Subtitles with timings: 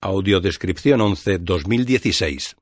[0.00, 2.54] Audiodescripción 11 2016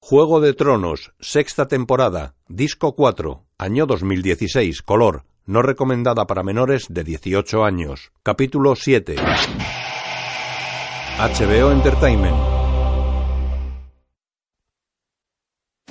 [0.00, 7.04] Juego de Tronos, sexta temporada, disco 4, año 2016, color, no recomendada para menores de
[7.04, 8.10] 18 años.
[8.24, 9.14] Capítulo 7.
[11.16, 12.36] HBO Entertainment.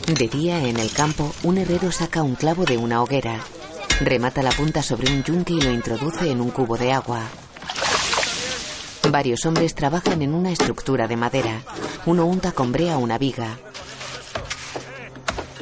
[0.05, 3.39] De día, en el campo, un herrero saca un clavo de una hoguera.
[4.01, 7.29] Remata la punta sobre un yunque y lo introduce en un cubo de agua.
[9.09, 11.61] Varios hombres trabajan en una estructura de madera.
[12.05, 13.57] Uno unta con brea una viga.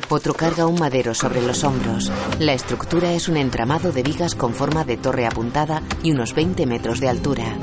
[0.10, 2.12] Otro carga un madero sobre los hombros.
[2.40, 6.66] La estructura es un entramado de vigas con forma de torre apuntada y unos 20
[6.66, 7.56] metros de altura.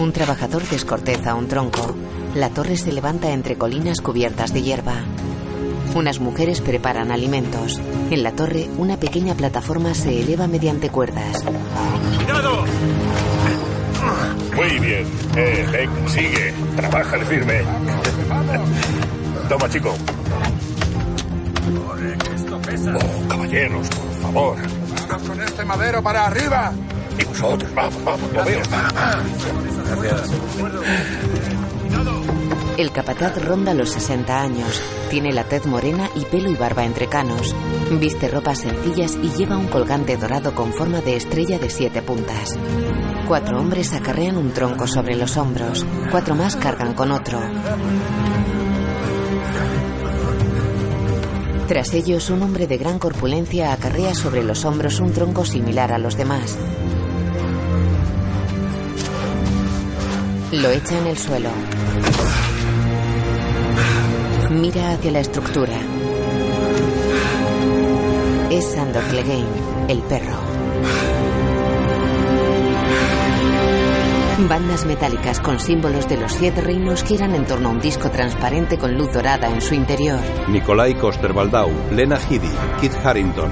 [0.00, 1.94] Un trabajador descorteza un tronco.
[2.34, 5.04] La torre se levanta entre colinas cubiertas de hierba.
[5.94, 7.80] Unas mujeres preparan alimentos.
[8.10, 11.44] En la torre, una pequeña plataforma se eleva mediante cuerdas.
[12.16, 12.64] ¡Cuidado!
[14.54, 15.06] Muy bien.
[15.36, 16.52] Eh, ven, sigue.
[16.76, 17.62] Trabaja de firme.
[19.48, 19.94] Toma, chico.
[22.94, 24.56] Oh, caballeros, por favor.
[25.26, 26.72] Con este madero para arriba.
[27.18, 28.62] Y vosotros, vamos, vamos, lo veo.
[32.78, 34.82] El capataz ronda los 60 años.
[35.10, 37.54] Tiene la tez morena y pelo y barba entre canos.
[38.00, 42.58] Viste ropas sencillas y lleva un colgante dorado con forma de estrella de siete puntas.
[43.28, 45.84] Cuatro hombres acarrean un tronco sobre los hombros.
[46.10, 47.40] Cuatro más cargan con otro.
[51.68, 55.98] Tras ellos, un hombre de gran corpulencia acarrea sobre los hombros un tronco similar a
[55.98, 56.58] los demás.
[60.52, 61.50] Lo echa en el suelo.
[64.60, 65.74] Mira hacia la estructura.
[68.50, 69.46] Es Sandor Clegane,
[69.88, 70.36] el perro.
[74.48, 78.76] Bandas metálicas con símbolos de los siete reinos giran en torno a un disco transparente
[78.76, 80.20] con luz dorada en su interior.
[80.48, 82.50] Nikolai Coster-Waldau, Lena Headey,
[82.80, 83.50] Kit Harrington.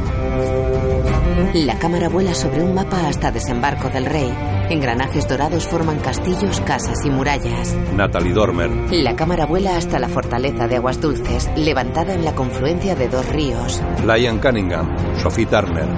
[1.54, 4.59] La cámara vuela sobre un mapa hasta desembarco del rey.
[4.70, 7.76] Engranajes dorados forman castillos, casas y murallas.
[7.96, 8.70] Natalie Dormer.
[8.92, 13.28] La cámara vuela hasta la fortaleza de Aguas Dulces, levantada en la confluencia de dos
[13.30, 13.82] ríos.
[14.06, 14.88] Lion Cunningham,
[15.18, 15.88] Sophie Turner.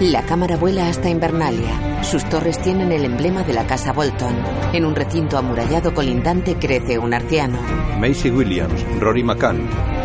[0.00, 2.02] La cámara vuela hasta Invernalia.
[2.02, 4.34] Sus torres tienen el emblema de la casa Bolton.
[4.72, 7.58] En un recinto amurallado colindante crece un arciano.
[8.00, 9.95] Macy Williams, Rory McCann.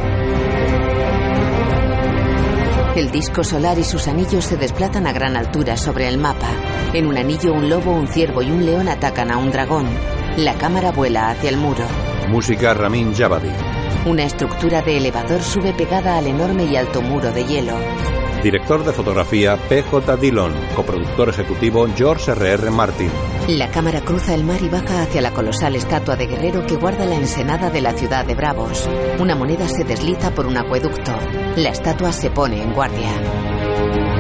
[3.02, 6.50] El disco solar y sus anillos se desplazan a gran altura sobre el mapa.
[6.94, 9.88] En un anillo un lobo, un ciervo y un león atacan a un dragón.
[10.38, 11.84] La cámara vuela hacia el muro.
[12.30, 13.50] Música Ramin Javadi.
[14.06, 17.74] Una estructura de elevador sube pegada al enorme y alto muro de hielo.
[18.44, 20.18] Director de fotografía P.J.
[20.18, 20.52] Dillon.
[20.76, 22.72] Coproductor ejecutivo George R.R.
[22.72, 23.12] Martin.
[23.48, 27.06] La cámara cruza el mar y baja hacia la colosal estatua de guerrero que guarda
[27.06, 28.90] la ensenada de la ciudad de Bravos.
[29.20, 31.12] Una moneda se desliza por un acueducto.
[31.56, 34.11] La estatua se pone en guardia.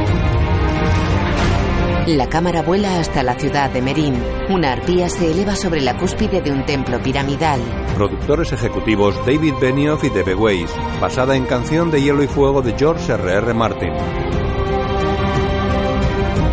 [2.08, 4.16] La cámara vuela hasta la ciudad de Merín.
[4.50, 7.60] Una arpía se eleva sobre la cúspide de un templo piramidal.
[7.96, 10.72] Productores ejecutivos David Benioff y Debe Weiss.
[11.00, 13.54] Basada en Canción de Hielo y Fuego de George R.R.
[13.54, 13.94] Martin.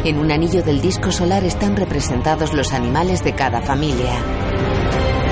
[0.05, 4.21] En un anillo del disco solar están representados los animales de cada familia.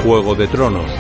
[0.03, 0.91] Juego de Tronos.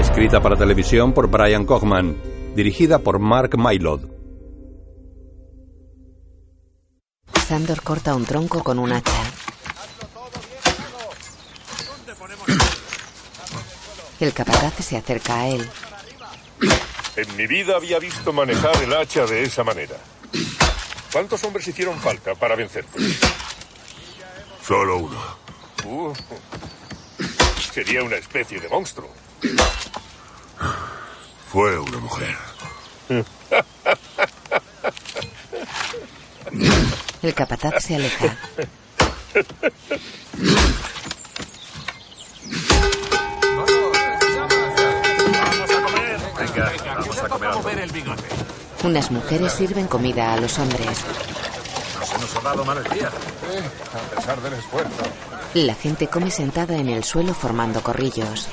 [0.00, 2.16] Escrita para televisión por Brian Kochman.
[2.56, 4.17] Dirigida por Mark Mylod.
[7.48, 9.22] Sandor corta un tronco con un hacha.
[14.20, 15.66] El capataz se acerca a él.
[17.16, 19.96] En mi vida había visto manejar el hacha de esa manera.
[21.10, 22.98] ¿Cuántos hombres hicieron falta para vencerte?
[24.62, 25.38] Solo uno.
[25.86, 26.12] Uh,
[27.72, 29.08] sería una especie de monstruo.
[31.50, 32.36] Fue una mujer.
[37.22, 38.36] El capataz se aleja.
[46.38, 47.68] Venga, vamos a comer algo.
[48.84, 51.04] Unas mujeres sirven comida a los hombres.
[52.04, 53.08] Se nos ha dado mal el día.
[53.08, 55.02] a pesar del esfuerzo.
[55.54, 58.48] La gente come sentada en el suelo formando corrillos.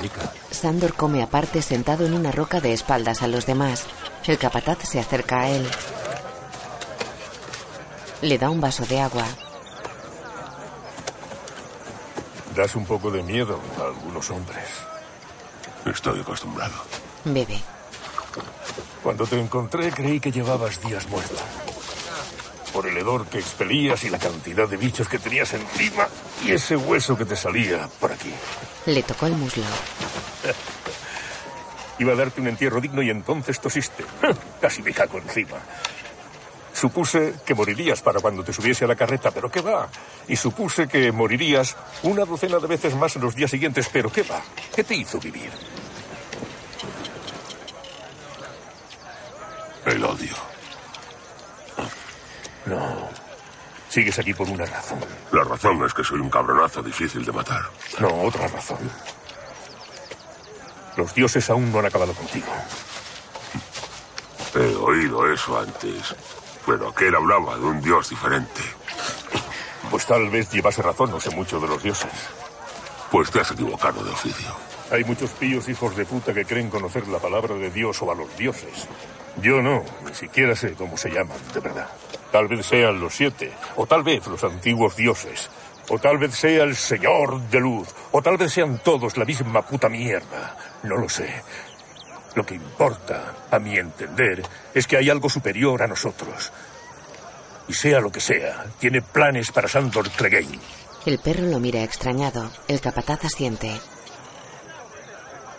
[0.00, 0.32] Rica.
[0.50, 3.84] Sandor come aparte sentado en una roca de espaldas a los demás.
[4.26, 5.66] El capataz se acerca a él.
[8.22, 9.24] Le da un vaso de agua.
[12.54, 14.64] Das un poco de miedo a algunos hombres.
[15.86, 16.74] Estoy acostumbrado.
[17.24, 17.58] Bebe.
[19.02, 21.36] Cuando te encontré creí que llevabas días muerto.
[22.72, 26.06] por el hedor que expelías y la cantidad de bichos que tenías encima
[26.44, 28.32] y ese hueso que te salía por aquí.
[28.86, 29.64] Le tocó el muslo.
[31.98, 34.04] Iba a darte un entierro digno y entonces tosiste.
[34.60, 35.56] Casi me cago encima.
[36.80, 39.86] Supuse que morirías para cuando te subiese a la carreta, pero ¿qué va?
[40.26, 44.22] Y supuse que morirías una docena de veces más en los días siguientes, pero ¿qué
[44.22, 44.40] va?
[44.74, 45.50] ¿Qué te hizo vivir?
[49.84, 50.34] El odio.
[52.64, 53.10] No.
[53.90, 55.00] Sigues aquí por una razón.
[55.32, 57.60] La razón es que soy un cabronazo difícil de matar.
[57.98, 58.90] No, otra razón.
[60.96, 62.50] Los dioses aún no han acabado contigo.
[64.54, 66.14] He oído eso antes,
[66.66, 68.60] pero aquel hablaba de un dios diferente.
[69.90, 72.10] Pues tal vez llevase razón, no sé mucho de los dioses.
[73.10, 74.54] Pues te has equivocado de oficio.
[74.90, 78.14] Hay muchos pillos hijos de puta que creen conocer la palabra de Dios o a
[78.14, 78.88] los dioses.
[79.40, 81.88] Yo no, ni siquiera sé cómo se llaman, de verdad.
[82.32, 85.50] Tal vez sean los siete, o tal vez los antiguos dioses,
[85.88, 89.62] o tal vez sea el Señor de Luz, o tal vez sean todos la misma
[89.62, 90.56] puta mierda.
[90.82, 91.42] No lo sé.
[92.34, 94.42] Lo que importa, a mi entender,
[94.72, 96.52] es que hay algo superior a nosotros.
[97.68, 100.58] Y sea lo que sea, tiene planes para Sandor Clegane.
[101.06, 102.50] El perro lo mira extrañado.
[102.68, 103.80] El capataz asiente.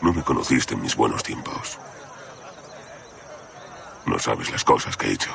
[0.02, 1.78] No me conociste en mis buenos tiempos.
[4.06, 5.32] No sabes las cosas que he hecho.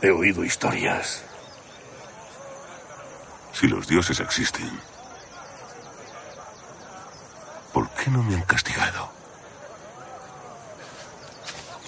[0.00, 1.24] He oído historias.
[3.52, 4.70] Si los dioses existen,
[7.72, 9.08] ¿por qué no me han castigado?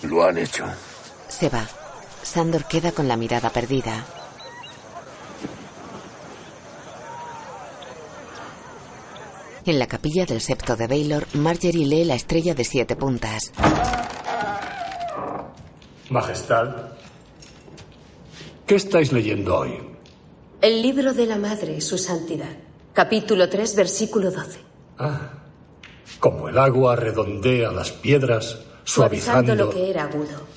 [0.03, 0.65] Lo han hecho.
[1.29, 1.67] Se va.
[2.23, 4.05] Sandor queda con la mirada perdida.
[9.67, 13.51] En la capilla del septo de Baylor, Marjorie lee la estrella de siete puntas.
[16.11, 16.93] Majestad,
[18.67, 19.79] ¿qué estáis leyendo hoy?
[20.61, 22.57] El libro de la Madre, Su Santidad.
[22.93, 24.61] Capítulo 3, versículo 12.
[24.99, 25.31] Ah,
[26.21, 29.55] como el agua redondea las piedras, suavizando...
[29.55, 30.55] lo que era agudo.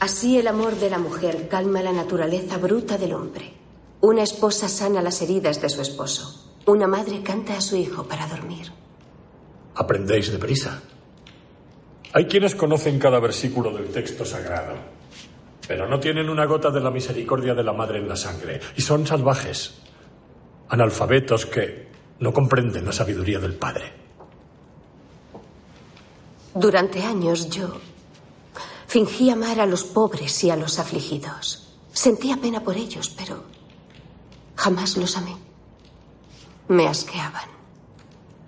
[0.00, 3.52] Así el amor de la mujer calma la naturaleza bruta del hombre.
[4.00, 6.52] Una esposa sana las heridas de su esposo.
[6.66, 8.72] Una madre canta a su hijo para dormir.
[9.74, 10.82] Aprendéis deprisa.
[12.12, 14.74] Hay quienes conocen cada versículo del texto sagrado,
[15.66, 18.82] pero no tienen una gota de la misericordia de la madre en la sangre y
[18.82, 19.80] son salvajes,
[20.68, 21.88] analfabetos que
[22.20, 24.03] no comprenden la sabiduría del Padre.
[26.54, 27.80] Durante años yo
[28.86, 31.68] fingí amar a los pobres y a los afligidos.
[31.92, 33.42] Sentía pena por ellos, pero
[34.54, 35.36] jamás los amé.
[36.68, 37.48] Me asqueaban.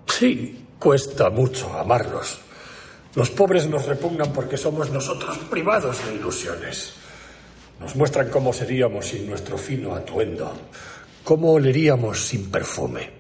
[0.07, 2.39] Sí, cuesta mucho amarlos.
[3.15, 6.95] Los pobres nos repugnan porque somos nosotros privados de ilusiones.
[7.81, 10.53] Nos muestran cómo seríamos sin nuestro fino atuendo,
[11.25, 13.11] cómo oleríamos sin perfume.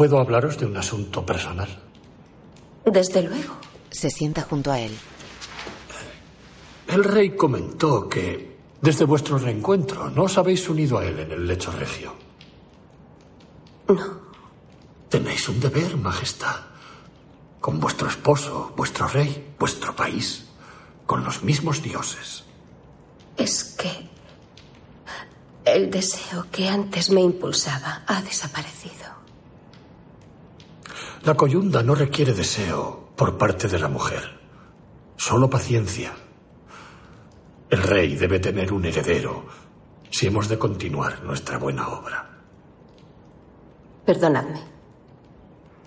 [0.00, 1.68] ¿Puedo hablaros de un asunto personal?
[2.86, 3.52] Desde luego.
[3.90, 4.96] Se sienta junto a él.
[6.88, 11.46] El rey comentó que desde vuestro reencuentro no os habéis unido a él en el
[11.46, 12.14] lecho regio.
[13.88, 14.20] No.
[15.10, 16.56] Tenéis un deber, Majestad,
[17.60, 20.46] con vuestro esposo, vuestro rey, vuestro país,
[21.04, 22.44] con los mismos dioses.
[23.36, 24.08] Es que
[25.66, 29.19] el deseo que antes me impulsaba ha desaparecido.
[31.22, 34.40] La coyunda no requiere deseo por parte de la mujer,
[35.16, 36.12] solo paciencia.
[37.68, 39.44] El rey debe tener un heredero
[40.10, 42.26] si hemos de continuar nuestra buena obra.
[44.06, 44.62] Perdonadme.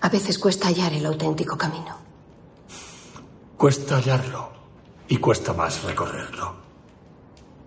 [0.02, 1.98] A veces cuesta hallar el auténtico camino.
[3.58, 4.52] Cuesta hallarlo
[5.08, 6.56] y cuesta más recorrerlo.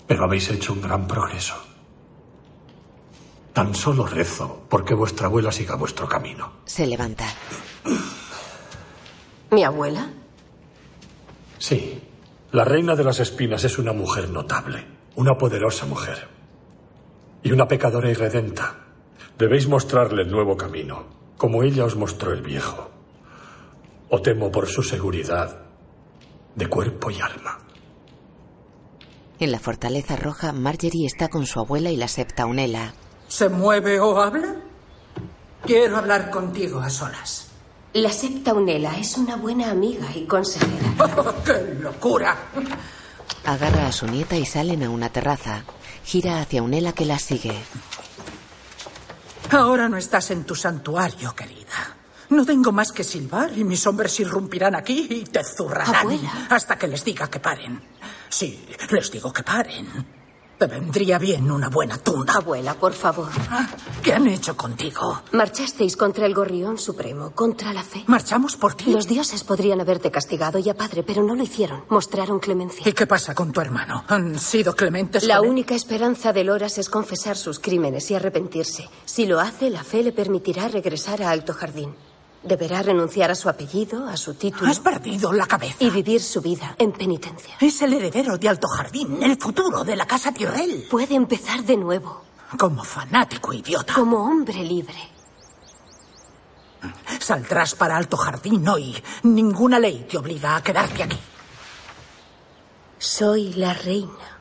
[0.06, 1.65] Pero habéis hecho un gran progreso.
[3.56, 6.52] Tan solo rezo porque vuestra abuela siga vuestro camino.
[6.66, 7.24] Se levanta.
[9.50, 10.10] ¿Mi abuela?
[11.56, 12.02] Sí.
[12.52, 16.28] La reina de las espinas es una mujer notable, una poderosa mujer.
[17.42, 18.76] Y una pecadora irredenta.
[19.38, 21.06] Debéis mostrarle el nuevo camino,
[21.38, 22.90] como ella os mostró el viejo.
[24.10, 25.62] O temo por su seguridad
[26.54, 27.58] de cuerpo y alma.
[29.40, 32.92] En la fortaleza roja, Marjorie está con su abuela y la septa Unela.
[33.28, 34.56] ¿Se mueve o habla?
[35.64, 37.48] Quiero hablar contigo a solas.
[37.92, 40.72] La septa Unela es una buena amiga y consejera.
[41.16, 42.36] Oh, ¡Qué locura!
[43.44, 45.62] Agarra a su nieta y salen a una terraza.
[46.04, 47.54] Gira hacia Unela que la sigue.
[49.50, 51.96] Ahora no estás en tu santuario, querida.
[52.30, 56.46] No tengo más que silbar y mis hombres irrumpirán aquí y te zurrarán Abuela.
[56.50, 57.80] hasta que les diga que paren.
[58.28, 59.86] Sí, les digo que paren.
[60.58, 62.32] Te vendría bien una buena tunda.
[62.32, 63.28] Abuela, por favor.
[64.02, 65.20] ¿Qué han hecho contigo?
[65.32, 68.04] Marchasteis contra el gorrión supremo, contra la fe.
[68.06, 68.90] Marchamos por ti.
[68.90, 71.84] Los dioses podrían haberte castigado y a padre, pero no lo hicieron.
[71.90, 72.88] Mostraron clemencia.
[72.88, 74.04] ¿Y qué pasa con tu hermano?
[74.08, 75.50] ¿Han sido clementes La con él?
[75.50, 78.88] única esperanza de Loras es confesar sus crímenes y arrepentirse.
[79.04, 81.94] Si lo hace, la fe le permitirá regresar a Alto Jardín.
[82.46, 84.70] Deberá renunciar a su apellido, a su título.
[84.70, 85.76] Has perdido la cabeza.
[85.80, 87.56] Y vivir su vida en penitencia.
[87.60, 90.86] Es el heredero de Alto Jardín, el futuro de la casa Tyrell.
[90.88, 92.22] Puede empezar de nuevo.
[92.56, 93.94] Como fanático idiota.
[93.94, 95.16] Como hombre libre.
[97.18, 98.94] Saldrás para Alto Jardín hoy.
[99.24, 101.18] Ninguna ley te obliga a quedarte aquí.
[102.98, 104.40] Soy la reina.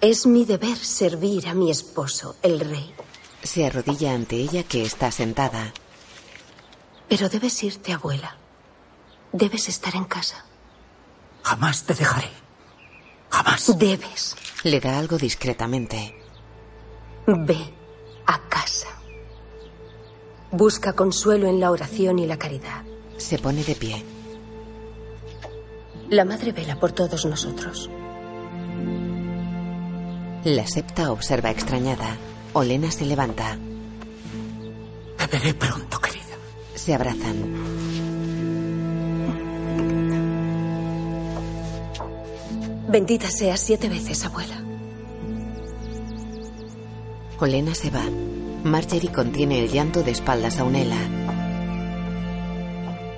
[0.00, 2.94] Es mi deber servir a mi esposo, el rey.
[3.42, 5.72] Se arrodilla ante ella que está sentada.
[7.08, 8.36] Pero debes irte, abuela.
[9.32, 10.44] Debes estar en casa.
[11.42, 12.30] Jamás te dejaré.
[13.30, 13.78] Jamás.
[13.78, 14.36] Debes.
[14.62, 16.16] Le da algo discretamente.
[17.26, 17.74] Ve
[18.26, 18.88] a casa.
[20.50, 22.84] Busca consuelo en la oración y la caridad.
[23.16, 24.04] Se pone de pie.
[26.10, 27.90] La madre vela por todos nosotros.
[30.44, 32.16] La septa observa extrañada.
[32.52, 33.58] Olena se levanta.
[35.16, 36.23] Te veré pronto, querida.
[36.84, 37.36] Se abrazan.
[42.88, 44.62] Bendita seas siete veces, abuela.
[47.40, 48.04] Olena se va.
[48.64, 50.98] Marjorie contiene el llanto de espaldas a Unela.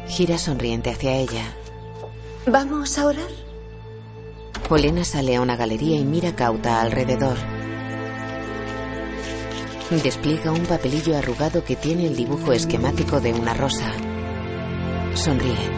[0.07, 1.53] Gira sonriente hacia ella.
[2.47, 3.31] ¿Vamos a orar?
[4.71, 7.56] Olena sale a una galería y mira cauta alrededor.
[9.90, 13.93] Despliega un papelillo arrugado que tiene el dibujo esquemático de una rosa.
[15.14, 15.71] Sonríe.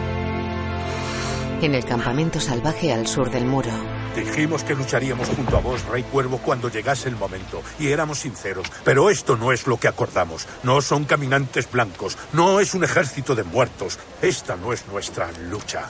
[1.61, 3.69] En el campamento salvaje al sur del muro.
[4.15, 8.65] Dijimos que lucharíamos junto a vos, Rey Cuervo, cuando llegase el momento, y éramos sinceros.
[8.83, 10.47] Pero esto no es lo que acordamos.
[10.63, 13.99] No son caminantes blancos, no es un ejército de muertos.
[14.23, 15.87] Esta no es nuestra lucha.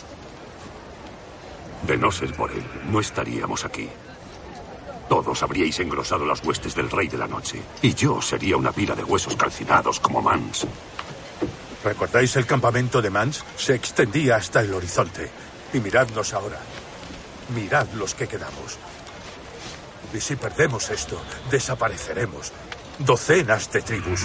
[1.88, 3.90] De no ser por él, no estaríamos aquí.
[5.10, 8.94] Todos habríais engrosado las huestes del Rey de la Noche, y yo sería una pila
[8.94, 10.68] de huesos calcinados como Mans.
[11.84, 13.44] ¿Recordáis el campamento de Mans?
[13.58, 15.32] Se extendía hasta el horizonte.
[15.74, 16.60] Y miradnos ahora.
[17.56, 18.78] Mirad los que quedamos.
[20.14, 22.52] Y si perdemos esto, desapareceremos.
[23.00, 24.22] Docenas de tribus.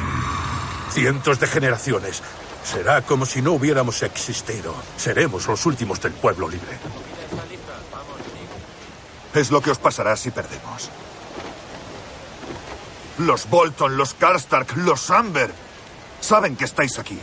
[0.91, 2.23] Cientos de generaciones.
[2.63, 4.75] Será como si no hubiéramos existido.
[4.97, 6.79] Seremos los últimos del pueblo libre.
[9.35, 10.91] Es lo que os pasará si perdemos.
[13.19, 15.53] Los Bolton, los Karstark, los Amber.
[16.21, 17.19] Saben que estáis aquí.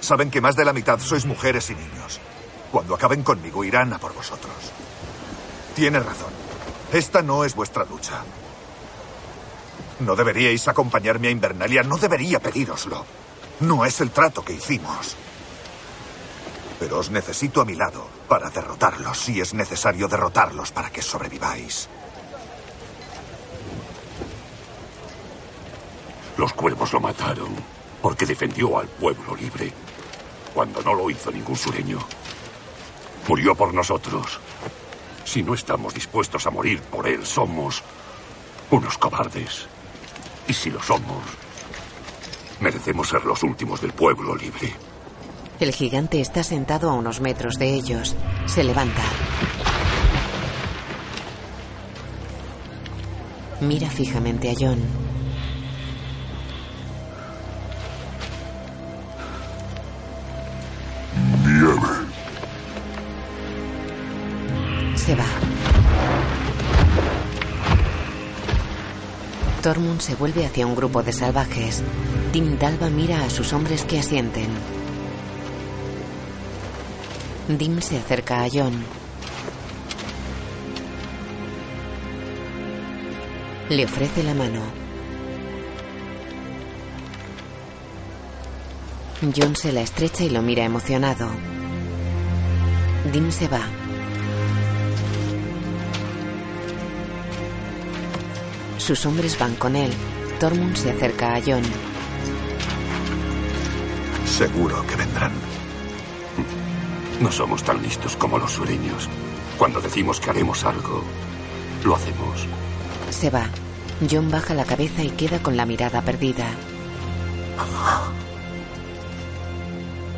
[0.00, 2.20] Saben que más de la mitad sois mujeres y niños.
[2.70, 4.54] Cuando acaben conmigo irán a por vosotros.
[5.74, 6.32] Tienes razón.
[6.92, 8.22] Esta no es vuestra lucha.
[10.00, 11.82] No deberíais acompañarme a Invernalia.
[11.82, 13.04] No debería pedíroslo.
[13.60, 15.16] No es el trato que hicimos.
[16.78, 21.88] Pero os necesito a mi lado para derrotarlos, si es necesario derrotarlos para que sobreviváis.
[26.36, 27.54] Los cuervos lo mataron
[28.02, 29.72] porque defendió al pueblo libre,
[30.52, 31.98] cuando no lo hizo ningún sureño.
[33.28, 34.40] Murió por nosotros.
[35.24, 37.82] Si no estamos dispuestos a morir por él, somos
[38.70, 39.66] unos cobardes.
[40.46, 41.24] Y si lo somos,
[42.60, 44.74] merecemos ser los últimos del pueblo libre.
[45.60, 48.16] El gigante está sentado a unos metros de ellos.
[48.46, 49.02] Se levanta.
[53.60, 54.78] Mira fijamente a John.
[61.44, 61.88] Nieve.
[64.96, 65.24] Se va.
[69.62, 71.82] Tormund se vuelve hacia un grupo de salvajes.
[72.32, 74.48] Tim Dalva mira a sus hombres que asienten.
[77.48, 78.72] Dim se acerca a John.
[83.68, 84.62] Le ofrece la mano.
[89.36, 91.28] John se la estrecha y lo mira emocionado.
[93.12, 93.60] Dim se va.
[98.78, 99.92] Sus hombres van con él.
[100.40, 101.62] Tormund se acerca a John.
[104.26, 105.53] Seguro que vendrán.
[107.24, 109.08] No somos tan listos como los sureños.
[109.56, 111.02] Cuando decimos que haremos algo,
[111.82, 112.46] lo hacemos.
[113.08, 113.48] Se va.
[114.10, 116.44] John baja la cabeza y queda con la mirada perdida.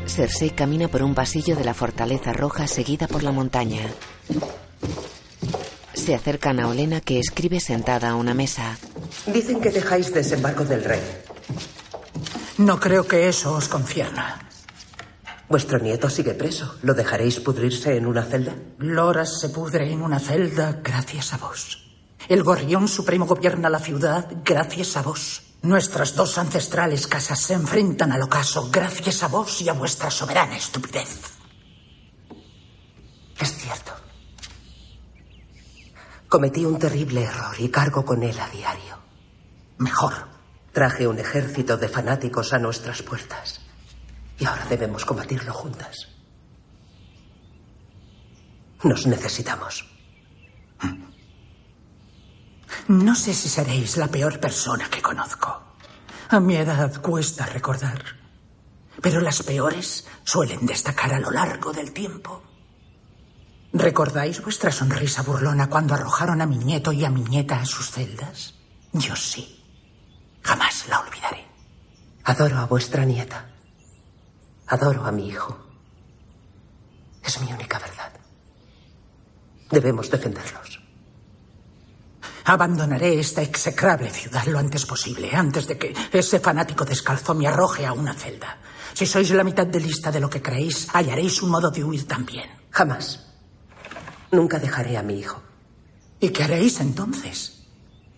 [0.09, 3.87] Cersei camina por un pasillo de la fortaleza roja seguida por la montaña.
[5.95, 8.79] Se acercan a Olena que escribe sentada a una mesa.
[9.27, 11.03] Dicen que dejáis desembarco del rey.
[12.59, 14.46] No creo que eso os concierna.
[15.49, 16.75] Vuestro nieto sigue preso.
[16.83, 18.55] ¿Lo dejaréis pudrirse en una celda?
[18.79, 21.87] Loras se pudre en una celda gracias a vos.
[22.29, 25.43] El gorrión supremo gobierna la ciudad gracias a vos.
[25.63, 30.57] Nuestras dos ancestrales casas se enfrentan al ocaso gracias a vos y a vuestra soberana
[30.57, 31.21] estupidez.
[33.39, 33.93] Es cierto.
[36.29, 38.99] Cometí un terrible error y cargo con él a diario.
[39.79, 40.13] Mejor.
[40.73, 43.66] Traje un ejército de fanáticos a nuestras puertas.
[44.39, 46.09] Y ahora debemos combatirlo juntas.
[48.83, 49.85] Nos necesitamos.
[52.89, 55.63] No sé si seréis la peor persona que conozco.
[56.29, 58.03] A mi edad cuesta recordar.
[59.01, 62.43] Pero las peores suelen destacar a lo largo del tiempo.
[63.73, 67.91] ¿Recordáis vuestra sonrisa burlona cuando arrojaron a mi nieto y a mi nieta a sus
[67.91, 68.55] celdas?
[68.93, 69.65] Yo sí.
[70.43, 71.47] Jamás la olvidaré.
[72.25, 73.56] Adoro a vuestra nieta.
[74.69, 75.57] Adoro a mi hijo.
[77.23, 78.13] Es mi única verdad.
[79.71, 80.81] Debemos defenderlos.
[82.45, 87.85] Abandonaré esta execrable ciudad lo antes posible, antes de que ese fanático descalzo me arroje
[87.85, 88.59] a una celda.
[88.95, 92.07] Si sois la mitad de lista de lo que creéis, hallaréis un modo de huir
[92.07, 92.49] también.
[92.71, 93.27] Jamás.
[94.31, 95.43] Nunca dejaré a mi hijo.
[96.21, 97.67] ¿Y qué haréis entonces?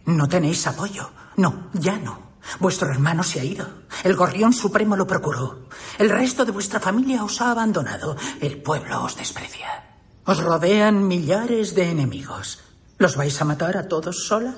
[0.04, 1.10] No tenéis apoyo.
[1.36, 2.27] No, ya no.
[2.58, 3.66] Vuestro hermano se ha ido.
[4.04, 5.68] El gorrión supremo lo procuró.
[5.98, 8.16] El resto de vuestra familia os ha abandonado.
[8.40, 9.84] El pueblo os desprecia.
[10.24, 12.60] Os rodean millares de enemigos.
[12.98, 14.56] ¿Los vais a matar a todos sola?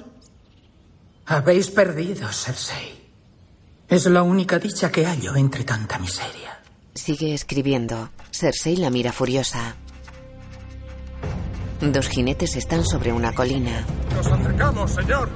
[1.27, 3.01] Habéis perdido, Cersei.
[3.89, 6.61] Es la única dicha que hallo entre tanta miseria.
[6.95, 8.11] Sigue escribiendo.
[8.33, 9.77] Cersei la mira furiosa.
[11.81, 13.85] Dos jinetes están sobre una colina.
[14.15, 15.29] Nos acercamos, señor.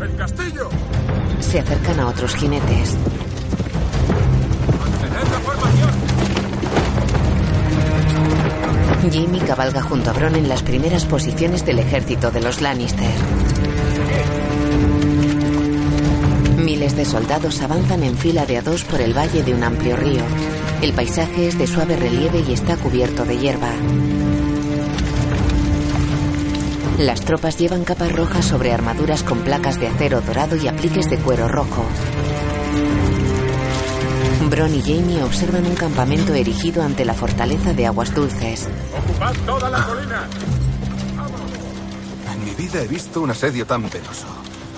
[0.00, 0.70] El castillo.
[1.40, 2.96] Se acercan a otros jinetes.
[9.10, 13.10] Jamie cabalga junto a Bron en las primeras posiciones del ejército de los Lannister.
[16.58, 19.96] Miles de soldados avanzan en fila de a dos por el valle de un amplio
[19.96, 20.22] río.
[20.82, 23.72] El paisaje es de suave relieve y está cubierto de hierba.
[27.00, 31.16] Las tropas llevan capas rojas sobre armaduras con placas de acero dorado y apliques de
[31.16, 31.82] cuero rojo.
[34.50, 38.68] Bron y Jamie observan un campamento erigido ante la fortaleza de aguas dulces.
[39.02, 40.28] Ocupad toda la colina.
[42.34, 44.26] En mi vida he visto un asedio tan penoso.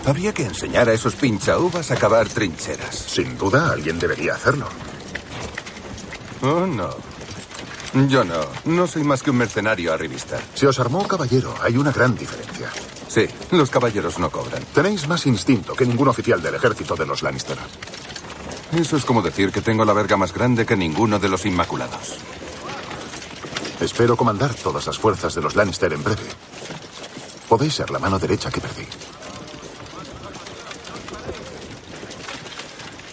[0.06, 2.94] Habría que enseñar a esos pinchauvas a cavar trincheras.
[2.94, 4.68] Sin duda, alguien debería hacerlo.
[6.40, 7.11] Oh, no.
[8.08, 8.40] Yo no.
[8.64, 10.38] No soy más que un mercenario arribista.
[10.54, 11.54] Se os armó caballero.
[11.62, 12.70] Hay una gran diferencia.
[13.06, 14.62] Sí, los caballeros no cobran.
[14.74, 17.58] Tenéis más instinto que ningún oficial del ejército de los Lannister.
[18.72, 22.16] Eso es como decir que tengo la verga más grande que ninguno de los Inmaculados.
[23.80, 26.22] Espero comandar todas las fuerzas de los Lannister en breve.
[27.48, 28.86] Podéis ser la mano derecha que perdí.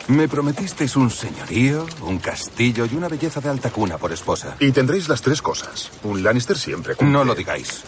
[0.09, 4.55] Me prometisteis un señorío, un castillo y una belleza de alta cuna por esposa.
[4.59, 5.91] Y tendréis las tres cosas.
[6.03, 7.13] Un Lannister siempre cumple.
[7.13, 7.83] No lo digáis.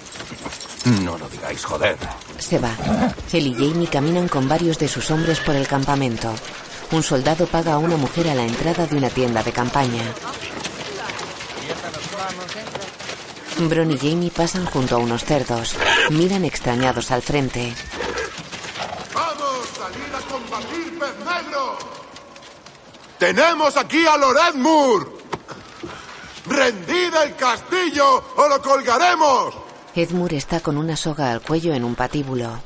[1.03, 1.97] No lo digáis, joder.
[2.38, 2.75] Se va.
[3.34, 6.31] Él y Jamie caminan con varios de sus hombres por el campamento.
[6.91, 10.03] Un soldado paga a una mujer a la entrada de una tienda de campaña.
[13.67, 15.75] Bron y Jamie pasan junto a unos cerdos.
[16.12, 17.73] Miran extrañados al frente.
[19.15, 19.67] ¡Vamos!
[19.75, 22.01] ¡Salir a combatir, pez negro!
[23.21, 25.15] ¡Tenemos aquí a Loredmur!
[26.47, 29.53] ¡Rendid el castillo o lo colgaremos!
[29.93, 32.60] Edmure está con una soga al cuello en un patíbulo.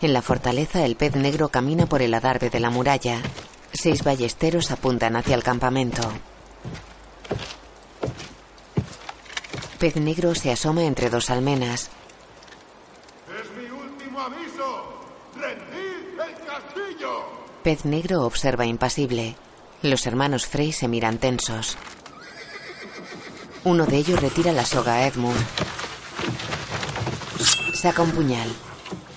[0.00, 3.20] En la fortaleza, el pez negro camina por el adarve de la muralla.
[3.72, 6.02] Seis ballesteros apuntan hacia el campamento.
[9.80, 11.90] Pez negro se asoma entre dos almenas.
[13.26, 15.00] ¡Es mi último aviso!
[15.34, 17.42] ¡Rendid el castillo!
[17.62, 19.36] Pez negro observa impasible.
[19.82, 21.76] Los hermanos Frey se miran tensos.
[23.62, 25.38] Uno de ellos retira la soga a Edmund.
[27.72, 28.48] Saca un puñal.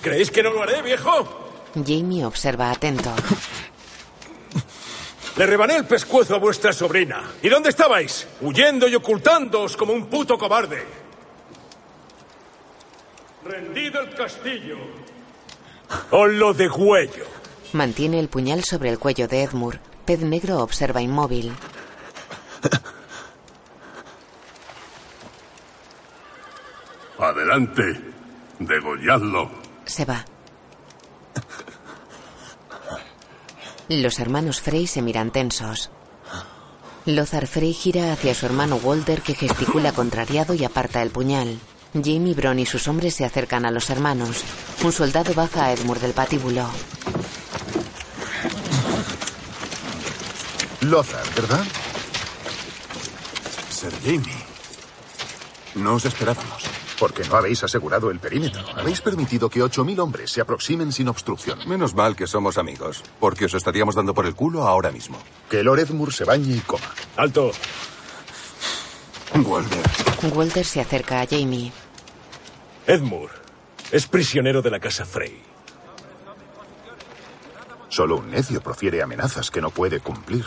[0.00, 1.50] ¿Creéis que no lo haré, viejo?
[1.74, 3.12] Jamie observa atento.
[5.36, 7.24] Le rebané el pescuezo a vuestra sobrina.
[7.42, 8.28] ¿Y dónde estabais?
[8.40, 10.84] Huyendo y ocultándoos como un puto cobarde.
[13.44, 14.78] Rendido el castillo.
[16.12, 17.35] O lo de huello.
[17.72, 19.80] Mantiene el puñal sobre el cuello de Edmure.
[20.04, 21.52] Pez negro observa inmóvil.
[27.18, 27.82] Adelante,
[28.58, 29.50] degolladlo.
[29.84, 30.24] Se va.
[33.88, 35.90] Los hermanos Frey se miran tensos.
[37.06, 41.58] Lothar Frey gira hacia su hermano Walter que gesticula contrariado y aparta el puñal.
[41.94, 44.42] Jamie, Bron y sus hombres se acercan a los hermanos.
[44.82, 46.68] Un soldado baja a Edmure del patíbulo.
[50.90, 51.64] Lothar, ¿verdad?
[53.70, 54.46] Sir Jamie.
[55.74, 56.62] No os esperábamos.
[56.98, 58.64] Porque no habéis asegurado el perímetro.
[58.74, 61.58] Habéis permitido que 8.000 hombres se aproximen sin obstrucción.
[61.68, 65.18] Menos mal que somos amigos, porque os estaríamos dando por el culo ahora mismo.
[65.50, 66.94] Que Lord Edmure se bañe y coma.
[67.16, 67.50] ¡Alto!
[69.34, 69.82] Walter.
[70.34, 71.72] Walter se acerca a Jamie.
[72.86, 73.34] Edmure
[73.90, 75.45] es prisionero de la casa Frey.
[77.96, 80.44] Solo un necio profiere amenazas que no puede cumplir.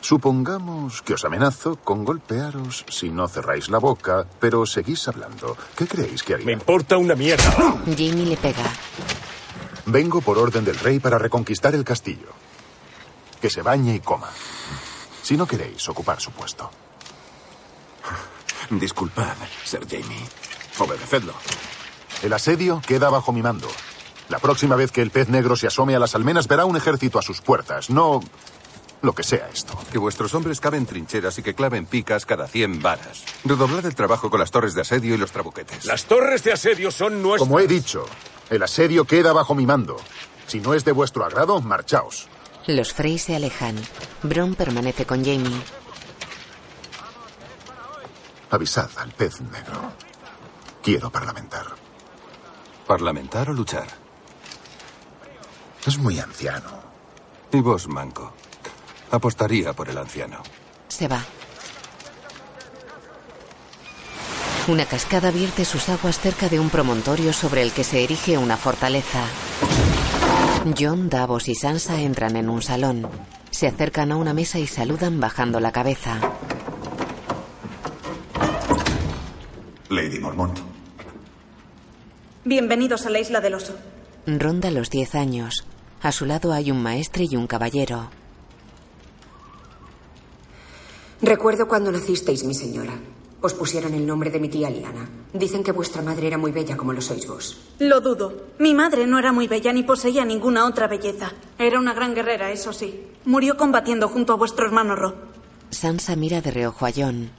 [0.00, 5.56] Supongamos que os amenazo con golpearos si no cerráis la boca, pero seguís hablando.
[5.76, 6.46] ¿Qué creéis que haría?
[6.46, 7.50] Me importa una mierda.
[7.86, 8.62] Jamie le pega.
[9.86, 12.28] Vengo por orden del rey para reconquistar el castillo.
[13.40, 14.30] Que se bañe y coma.
[15.24, 16.70] Si no queréis ocupar su puesto.
[18.70, 19.34] Disculpad,
[19.64, 20.24] Sir Jamie.
[20.78, 21.34] Obedecedlo.
[22.22, 23.66] El asedio queda bajo mi mando.
[24.32, 27.18] La próxima vez que el pez negro se asome a las almenas verá un ejército
[27.18, 28.22] a sus puertas, no
[29.02, 29.78] lo que sea esto.
[29.92, 33.24] Que vuestros hombres caben trincheras y que claven picas cada 100 varas.
[33.44, 35.84] Redoblad el trabajo con las torres de asedio y los trabuquetes.
[35.84, 37.46] Las torres de asedio son nuestras.
[37.46, 38.06] Como he dicho,
[38.48, 39.98] el asedio queda bajo mi mando.
[40.46, 42.26] Si no es de vuestro agrado, marchaos.
[42.66, 43.76] Los Frey se alejan.
[44.22, 45.60] Bron permanece con Jamie.
[48.48, 49.92] Avisad al pez negro.
[50.82, 51.66] Quiero parlamentar.
[52.86, 54.01] ¿Parlamentar o luchar?
[55.86, 56.70] Es muy anciano.
[57.52, 58.32] Y vos, manco.
[59.10, 60.42] Apostaría por el anciano.
[60.88, 61.24] Se va.
[64.68, 68.56] Una cascada vierte sus aguas cerca de un promontorio sobre el que se erige una
[68.56, 69.24] fortaleza.
[70.78, 73.08] John, Davos y Sansa entran en un salón.
[73.50, 76.20] Se acercan a una mesa y saludan bajando la cabeza.
[79.90, 80.58] Lady Mormont.
[82.44, 83.76] Bienvenidos a la isla del oso.
[84.26, 85.66] Ronda los diez años.
[86.02, 88.10] A su lado hay un maestre y un caballero.
[91.20, 92.98] Recuerdo cuando nacisteis, mi señora.
[93.40, 95.08] Os pusieron el nombre de mi tía Liana.
[95.32, 97.72] Dicen que vuestra madre era muy bella como lo sois vos.
[97.78, 98.50] Lo dudo.
[98.58, 101.32] Mi madre no era muy bella ni poseía ninguna otra belleza.
[101.58, 103.06] Era una gran guerrera, eso sí.
[103.24, 105.14] Murió combatiendo junto a vuestro hermano Rob.
[105.70, 107.30] Sansa mira de reojo a John.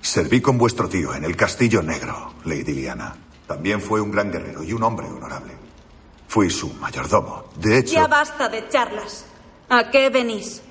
[0.00, 3.14] Serví con vuestro tío en el Castillo Negro, Lady Liana.
[3.46, 5.52] También fue un gran guerrero y un hombre honorable.
[6.32, 7.44] Fui su mayordomo.
[7.56, 9.26] De hecho, Ya basta de charlas.
[9.68, 10.62] ¿A qué venís?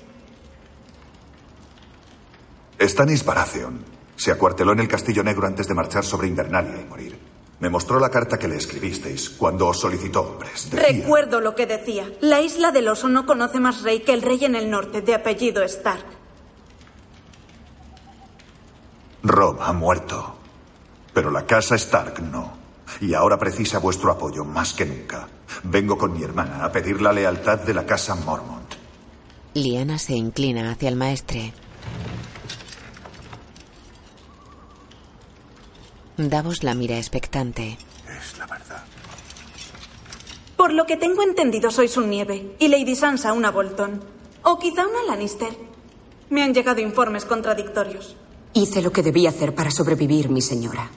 [2.80, 3.84] Stannis Baratheon
[4.16, 7.16] se acuarteló en el Castillo Negro antes de marchar sobre Invernalia y morir.
[7.60, 10.68] Me mostró la carta que le escribisteis cuando os solicitó hombres.
[10.68, 12.10] Decía, Recuerdo lo que decía.
[12.20, 15.14] La isla del oso no conoce más rey que el rey en el norte, de
[15.14, 16.06] apellido Stark.
[19.22, 20.38] Rob ha muerto.
[21.14, 22.52] Pero la casa Stark no.
[23.00, 25.28] Y ahora precisa vuestro apoyo más que nunca.
[25.62, 28.74] Vengo con mi hermana a pedir la lealtad de la casa Mormont.
[29.54, 31.52] Liana se inclina hacia el maestre.
[36.16, 37.78] Davos la mira expectante.
[38.08, 38.84] Es la verdad.
[40.56, 42.54] Por lo que tengo entendido, sois un nieve.
[42.58, 44.00] Y Lady Sansa una Bolton.
[44.44, 45.56] O quizá una Lannister.
[46.30, 48.16] Me han llegado informes contradictorios.
[48.54, 50.88] Hice lo que debía hacer para sobrevivir, mi señora.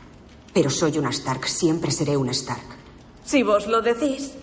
[0.53, 2.63] Pero soy una Stark, siempre seré una Stark.
[3.23, 4.33] Si vos lo decís.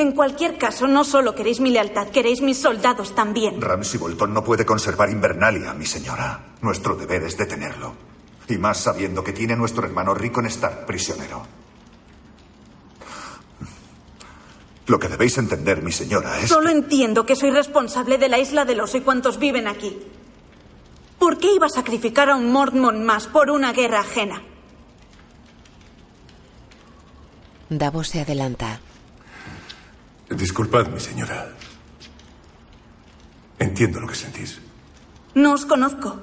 [0.00, 3.60] En cualquier caso, no solo queréis mi lealtad, queréis mis soldados también.
[3.60, 6.54] Ramsay Bolton no puede conservar Invernalia, mi señora.
[6.62, 7.92] Nuestro deber es detenerlo.
[8.48, 11.46] Y más sabiendo que tiene nuestro hermano Rickon Stark prisionero.
[14.86, 16.48] Lo que debéis entender, mi señora, es...
[16.48, 19.98] Solo entiendo que soy responsable de la isla del oso y cuantos viven aquí.
[21.18, 24.42] ¿Por qué iba a sacrificar a un Mormont más por una guerra ajena?
[27.68, 28.80] Davos se adelanta.
[30.30, 31.54] Disculpad, mi señora.
[33.58, 34.60] Entiendo lo que sentís.
[35.34, 36.20] No os conozco.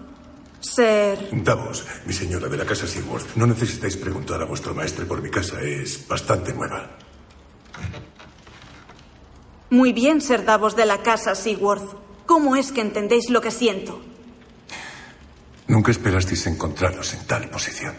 [0.59, 1.29] Ser...
[1.43, 5.29] Davos, mi señora de la casa Seaworth, no necesitáis preguntar a vuestro maestre por mi
[5.29, 6.97] casa, es bastante nueva.
[9.69, 12.25] Muy bien ser Davos de la casa Seaworth.
[12.25, 14.01] ¿Cómo es que entendéis lo que siento?
[15.67, 17.95] Nunca esperasteis encontraros en tal posición.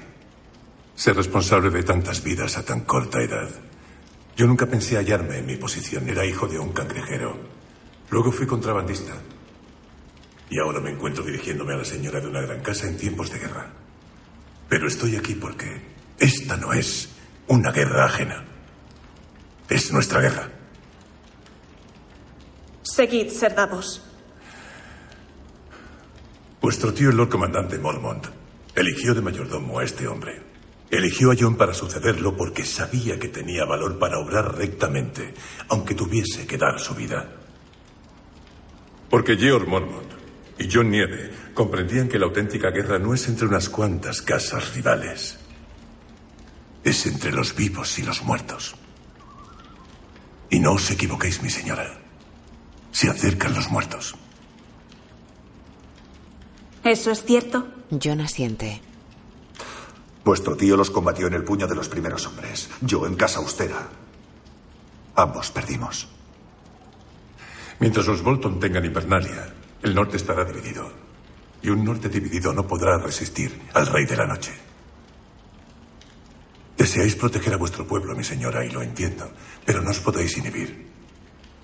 [0.96, 3.67] Ser responsable de tantas vidas a tan corta edad.
[4.38, 6.08] Yo nunca pensé hallarme en mi posición.
[6.08, 7.36] Era hijo de un cangrejero.
[8.08, 9.12] Luego fui contrabandista.
[10.48, 13.40] Y ahora me encuentro dirigiéndome a la señora de una gran casa en tiempos de
[13.40, 13.72] guerra.
[14.68, 15.82] Pero estoy aquí porque
[16.20, 17.08] esta no es
[17.48, 18.44] una guerra ajena.
[19.68, 20.48] Es nuestra guerra.
[22.82, 24.04] Seguid, ser dados.
[26.62, 28.24] Vuestro tío, el Lord Comandante Mormont,
[28.76, 30.47] eligió de mayordomo a este hombre.
[30.90, 35.34] Eligió a John para sucederlo porque sabía que tenía valor para obrar rectamente,
[35.68, 37.30] aunque tuviese que dar su vida.
[39.10, 40.12] Porque George Mormont
[40.58, 45.38] y John Nieve comprendían que la auténtica guerra no es entre unas cuantas casas rivales.
[46.82, 48.74] Es entre los vivos y los muertos.
[50.50, 52.00] Y no os equivoquéis, mi señora.
[52.92, 54.14] Se acercan los muertos.
[56.82, 57.68] ¿Eso es cierto?
[57.90, 58.80] John asiente.
[60.24, 62.68] Vuestro tío los combatió en el puño de los primeros hombres.
[62.80, 63.88] Yo en casa austera.
[65.14, 66.08] Ambos perdimos.
[67.80, 70.90] Mientras los Bolton tengan Invernalia, el norte estará dividido.
[71.62, 74.52] Y un norte dividido no podrá resistir al rey de la noche.
[76.76, 79.28] Deseáis proteger a vuestro pueblo, mi señora, y lo entiendo,
[79.64, 80.86] pero no os podéis inhibir.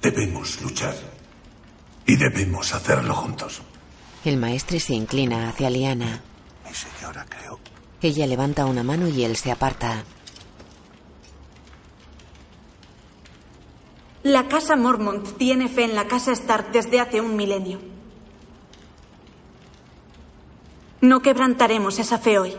[0.03, 0.95] Debemos luchar.
[2.07, 3.63] Y debemos hacerlo juntos.
[4.25, 6.23] El maestre se inclina hacia Liana.
[6.67, 7.59] Mi señora, creo.
[8.05, 10.05] Ella levanta una mano y él se aparta.
[14.23, 17.79] La casa Mormont tiene fe en la casa Stark desde hace un milenio.
[21.01, 22.55] No quebrantaremos esa fe hoy.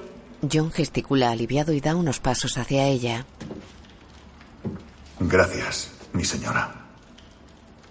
[0.51, 3.27] John gesticula aliviado y da unos pasos hacia ella.
[5.19, 6.87] Gracias, mi señora.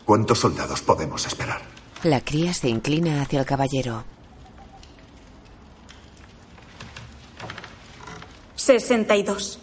[0.05, 1.63] ¿Cuántos soldados podemos esperar?
[2.03, 4.05] La cría se inclina hacia el caballero.
[8.65, 9.59] 62.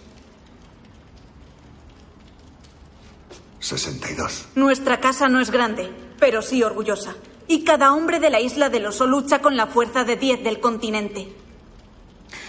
[3.59, 4.45] 62.
[4.53, 7.15] Nuestra casa no es grande, pero sí orgullosa.
[7.47, 10.59] Y cada hombre de la isla del oso lucha con la fuerza de 10 del
[10.59, 11.33] continente.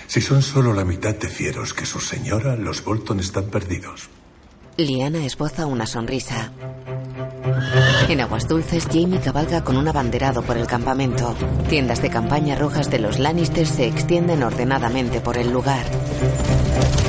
[0.06, 4.10] Si son solo la mitad de fieros que su señora, los Bolton están perdidos.
[4.76, 6.52] Liana esboza una sonrisa.
[8.08, 11.34] En aguas dulces, Jamie cabalga con un abanderado por el campamento.
[11.68, 15.84] Tiendas de campaña rojas de los Lannisters se extienden ordenadamente por el lugar.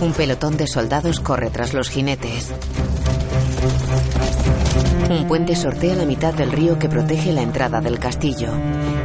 [0.02, 2.52] Un pelotón de soldados corre tras los jinetes.
[5.10, 8.50] Un puente sortea la mitad del río que protege la entrada del castillo.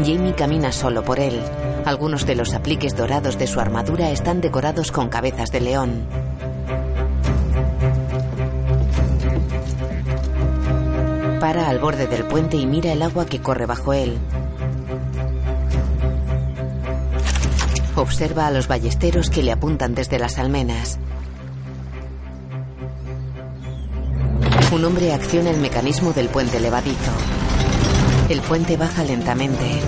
[0.04, 1.40] Jamie camina solo por él.
[1.84, 6.06] Algunos de los apliques dorados de su armadura están decorados con cabezas de león.
[11.40, 14.18] Para al borde del puente y mira el agua que corre bajo él.
[17.94, 20.98] Observa a los ballesteros que le apuntan desde las almenas.
[24.72, 27.12] Un hombre acciona el mecanismo del puente levadizo.
[28.28, 29.80] El puente baja lentamente.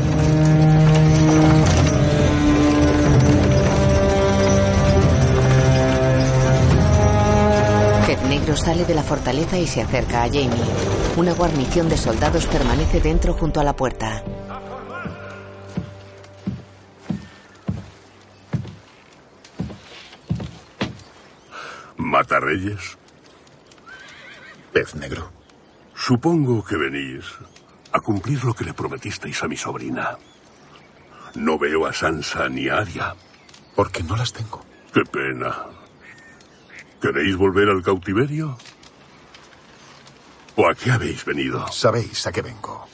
[8.06, 10.99] Pez Negro sale de la fortaleza y se acerca a Jamie.
[11.16, 14.22] Una guarnición de soldados permanece dentro junto a la puerta.
[21.96, 22.96] ¿Matarreyes?
[24.72, 25.30] Pez negro.
[25.94, 27.24] Supongo que venís
[27.92, 30.16] a cumplir lo que le prometisteis a mi sobrina.
[31.34, 33.14] No veo a Sansa ni a Arya.
[33.74, 34.64] Porque no las tengo.
[34.92, 35.54] Qué pena.
[37.00, 38.56] ¿Queréis volver al cautiverio?
[40.56, 41.66] ¿O a qué habéis venido?
[41.72, 42.86] Sabéis a qué vengo.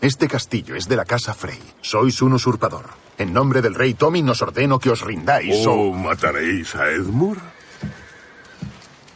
[0.00, 1.60] Este castillo es de la casa Frey.
[1.82, 2.86] Sois un usurpador.
[3.18, 7.40] En nombre del rey Tommy nos ordeno que os rindáis ¿O mataréis a Edmure?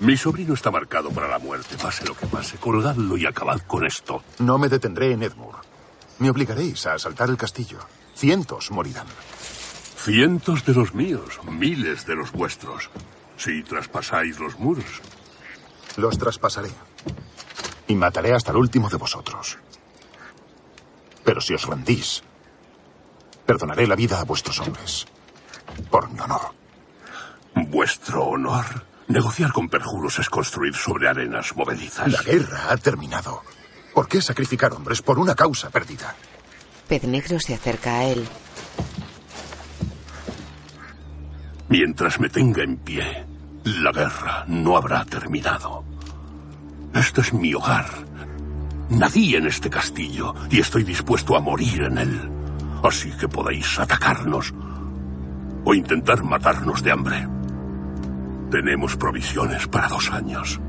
[0.01, 2.59] Mi sobrino está marcado para la muerte, pase lo que pase.
[2.59, 4.23] Colgadlo y acabad con esto.
[4.41, 5.59] No me detendré en Edmure.
[6.19, 7.79] Me obligaréis a asaltar el castillo.
[8.15, 9.07] Cientos morirán.
[9.97, 12.91] Cientos de los míos, miles de los vuestros.
[13.39, 15.01] Si traspasáis los muros.
[15.97, 16.71] Los traspasaré.
[17.87, 19.59] Y mataré hasta el último de vosotros.
[21.25, 22.23] Pero si os rendís,
[23.47, 25.07] perdonaré la vida a vuestros hombres.
[25.91, 26.53] Por mi honor.
[27.55, 28.65] ¿Vuestro honor?
[29.09, 32.11] Negociar con perjuros es construir sobre arenas movedizas.
[32.11, 33.43] La guerra ha terminado.
[33.95, 36.15] ¿Por qué sacrificar hombres por una causa perdida?
[36.89, 38.27] Pez Negro se acerca a él.
[41.69, 43.27] Mientras me tenga en pie,
[43.65, 45.85] la guerra no habrá terminado.
[46.95, 47.87] Este es mi hogar.
[48.91, 52.31] Nací en este castillo y estoy dispuesto a morir en él.
[52.83, 54.55] Así que podéis atacarnos
[55.65, 57.29] o intentar matarnos de hambre.
[58.51, 60.61] Tenemos provisiones para dos años.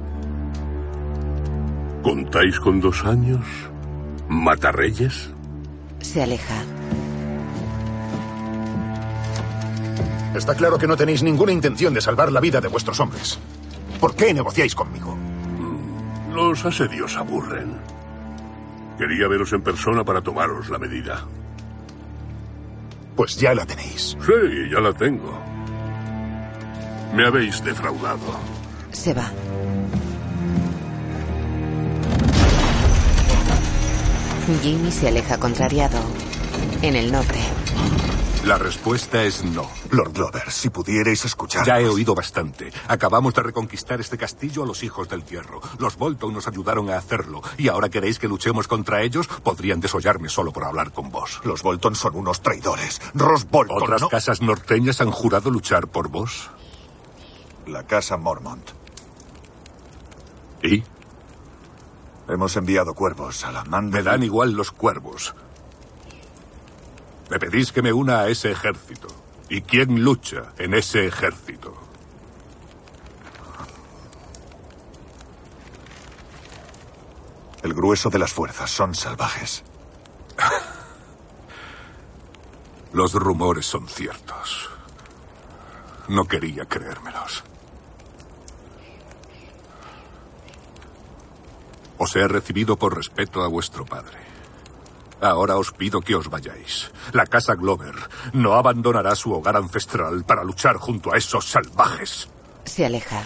[2.02, 3.46] ¿Contáis con dos años
[4.28, 5.30] ¿Matarreyes?
[6.02, 6.56] Se aleja.
[10.36, 13.38] Está claro que no tenéis ninguna intención de salvar la vida de vuestros hombres.
[14.00, 15.16] ¿Por qué negociáis conmigo?
[16.36, 17.78] Los asedios aburren.
[18.98, 21.24] Quería veros en persona para tomaros la medida.
[23.16, 24.18] Pues ya la tenéis.
[24.20, 25.42] Sí, ya la tengo.
[27.16, 28.38] Me habéis defraudado.
[28.92, 29.32] Se va.
[34.62, 36.02] Jimmy se aleja contrariado.
[36.82, 37.40] En el norte.
[38.46, 39.68] La respuesta es no.
[39.90, 41.66] Lord Glover, si pudierais escuchar.
[41.66, 42.72] Ya he oído bastante.
[42.88, 45.62] Acabamos de reconquistar este castillo a los hijos del hierro.
[45.80, 47.42] Los Bolton nos ayudaron a hacerlo.
[47.58, 49.28] ¿Y ahora queréis que luchemos contra ellos?
[49.28, 51.42] Podrían desollarme solo por hablar con vos.
[51.44, 53.02] Los Bolton son unos traidores.
[53.16, 53.82] Ross Bolton.
[53.82, 56.52] ¿Otras no- casas norteñas han jurado luchar por vos?
[57.66, 58.70] La casa Mormont.
[60.62, 60.84] ¿Y?
[62.28, 63.98] Hemos enviado cuervos a la manda.
[63.98, 65.34] Me dan igual los cuervos.
[67.30, 69.08] Me pedís que me una a ese ejército.
[69.50, 71.74] ¿Y quién lucha en ese ejército?
[77.64, 79.64] El grueso de las fuerzas son salvajes.
[82.94, 84.70] Los rumores son ciertos.
[86.08, 87.44] No quería creérmelos.
[91.98, 94.25] Os he recibido por respeto a vuestro padre.
[95.26, 96.92] Ahora os pido que os vayáis.
[97.12, 97.96] La casa Glover
[98.34, 102.30] no abandonará su hogar ancestral para luchar junto a esos salvajes.
[102.66, 103.24] Se aleja.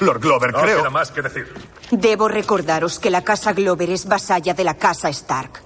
[0.00, 0.78] Lord Glover, No creo.
[0.78, 1.52] queda más que decir.
[1.90, 5.62] Debo recordaros que la casa Glover es vasalla de la casa Stark.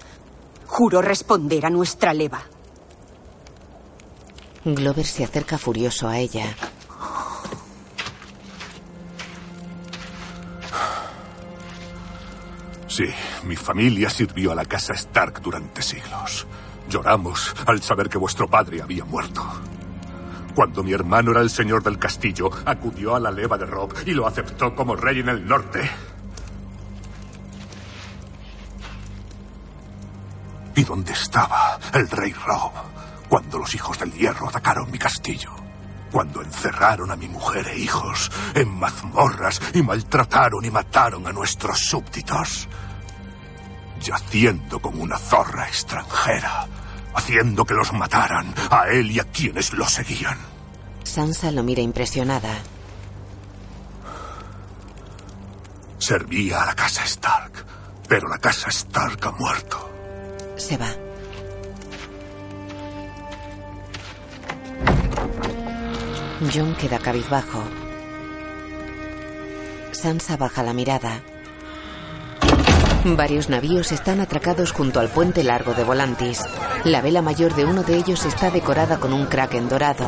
[0.67, 2.43] Juro responder a nuestra leva.
[4.65, 6.47] Glover se acerca furioso a ella.
[12.89, 13.07] Sí,
[13.45, 16.47] mi familia sirvió a la casa Stark durante siglos.
[16.89, 19.45] Lloramos al saber que vuestro padre había muerto.
[20.55, 24.13] Cuando mi hermano era el señor del castillo, acudió a la leva de Rob y
[24.13, 25.91] lo aceptó como rey en el norte.
[30.77, 32.73] ¿Y dónde estaba el rey Rob
[33.29, 35.66] cuando los hijos del hierro atacaron mi castillo?
[36.17, 41.79] Cuando encerraron a mi mujer e hijos en mazmorras y maltrataron y mataron a nuestros
[41.79, 42.69] súbditos.
[44.01, 46.69] Yaciendo como una zorra extranjera,
[47.15, 50.39] haciendo que los mataran a él y a quienes lo seguían.
[51.05, 52.63] Sansa lo mira impresionada.
[55.99, 57.53] Servía a la casa Stark,
[58.09, 59.91] pero la casa Stark ha muerto.
[60.57, 60.89] Se va.
[66.41, 67.63] John queda cabizbajo.
[69.93, 71.23] Sansa baja la mirada.
[73.05, 76.43] Varios navíos están atracados junto al puente largo de Volantis.
[76.85, 80.05] La vela mayor de uno de ellos está decorada con un kraken dorado.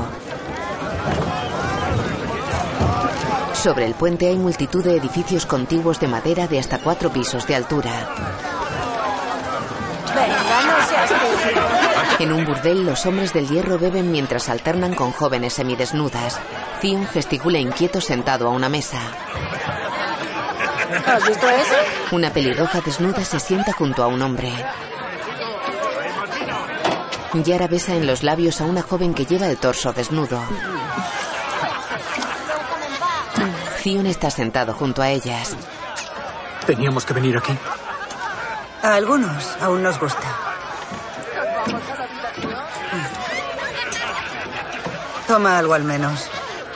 [3.55, 7.55] Sobre el puente hay multitud de edificios contiguos de madera de hasta cuatro pisos de
[7.55, 7.91] altura.
[10.15, 12.08] Venga, no seas rígido.
[12.21, 16.41] En un burdel, los hombres del hierro beben mientras alternan con jóvenes semidesnudas.
[16.81, 18.99] Theon gesticula inquieto sentado a una mesa.
[21.07, 21.75] ¿Has visto eso?
[22.13, 24.53] Una pelirroja desnuda se sienta junto a un hombre.
[27.35, 30.41] Yara besa en los labios a una joven que lleva el torso desnudo.
[33.85, 35.57] Theon está sentado junto a ellas.
[36.67, 37.57] Teníamos que venir aquí.
[38.83, 40.48] A algunos aún nos gusta.
[45.29, 46.29] Toma algo al menos.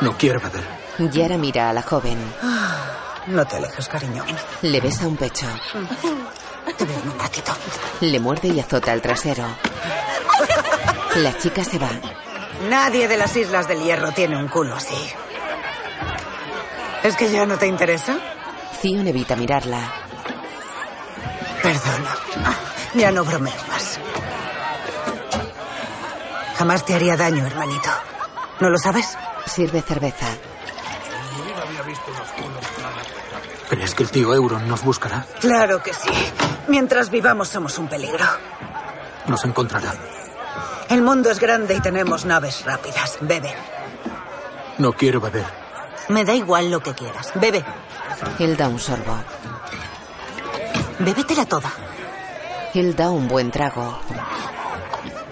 [0.03, 0.63] No quiero beber.
[1.11, 2.19] Yara mira a la joven.
[3.27, 4.25] No te alejes, cariño.
[4.61, 5.47] Le besa un pecho.
[6.77, 7.53] Te veo en un ratito.
[8.01, 9.45] Le muerde y azota el trasero.
[11.17, 11.91] La chica se va.
[12.69, 15.13] Nadie de las Islas del Hierro tiene un culo así.
[17.03, 18.17] ¿Es que ya no te interesa?
[18.81, 19.81] Theon evita mirarla.
[21.63, 22.17] Perdona.
[22.95, 23.99] Ya no bromeo más.
[26.59, 27.91] Jamás te haría daño, hermanito.
[28.63, 29.19] ¿No lo sabes?
[29.45, 30.29] Sirve cerveza.
[33.69, 35.27] ¿Crees que el tío Euron nos buscará?
[35.41, 36.09] Claro que sí.
[36.69, 38.25] Mientras vivamos somos un peligro.
[39.27, 39.93] Nos encontrará.
[40.89, 43.19] El mundo es grande y tenemos naves rápidas.
[43.23, 43.53] Bebe.
[44.79, 45.47] No quiero beber.
[46.09, 47.33] Me da igual lo que quieras.
[47.35, 47.65] Bebe.
[48.39, 49.17] Él da un sorbo.
[51.01, 51.73] Bébetela toda.
[52.75, 53.99] Él da un buen trago.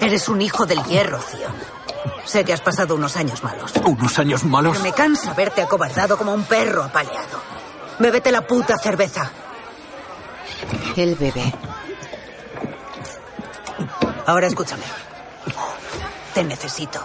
[0.01, 1.80] Eres un hijo del hierro, Theon.
[2.24, 3.72] Sé que has pasado unos años malos.
[3.84, 4.72] ¿Unos años malos?
[4.72, 7.40] Pero me cansa verte acobardado como un perro apaleado.
[7.98, 9.30] Bébete la puta cerveza.
[10.96, 11.53] Él bebe.
[14.26, 14.84] Ahora escúchame.
[16.34, 17.01] Te necesito.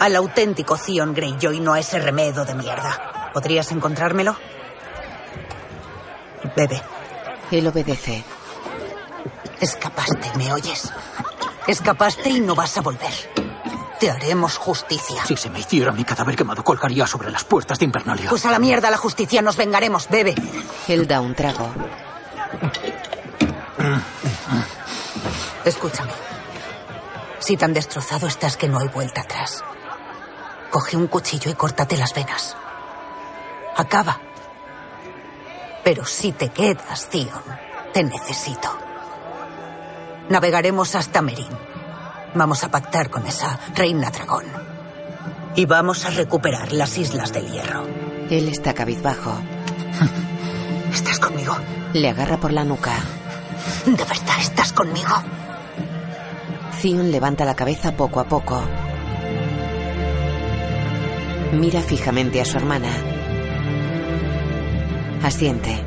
[0.00, 3.30] Al auténtico Theon Greyjoy, no a ese remedo de mierda.
[3.32, 4.36] ¿Podrías encontrármelo?
[6.56, 6.82] Bebe.
[7.50, 8.24] Él obedece.
[9.60, 10.92] Escapaste, ¿me oyes?
[11.66, 13.43] Escapaste y no vas a volver.
[14.04, 15.24] Te haremos justicia.
[15.24, 18.28] Si se me hiciera mi cadáver quemado, colgaría sobre las puertas de Invernalia.
[18.28, 20.10] Pues a la mierda la justicia, nos vengaremos.
[20.10, 20.34] Bebe.
[20.88, 21.72] Él da un trago.
[25.64, 26.12] Escúchame.
[27.38, 29.64] Si tan destrozado estás que no hay vuelta atrás,
[30.70, 32.58] coge un cuchillo y córtate las venas.
[33.74, 34.20] Acaba.
[35.82, 37.42] Pero si te quedas, Theon,
[37.94, 38.68] te necesito.
[40.28, 41.73] Navegaremos hasta Merín.
[42.34, 44.44] Vamos a pactar con esa reina dragón.
[45.54, 47.86] Y vamos a recuperar las Islas del Hierro.
[48.28, 49.38] Él está cabizbajo.
[50.92, 51.56] ¿Estás conmigo?
[51.92, 52.92] Le agarra por la nuca.
[53.86, 55.14] ¿De verdad estás conmigo?
[56.82, 58.60] Theon levanta la cabeza poco a poco.
[61.52, 62.90] Mira fijamente a su hermana.
[65.22, 65.70] Asiente.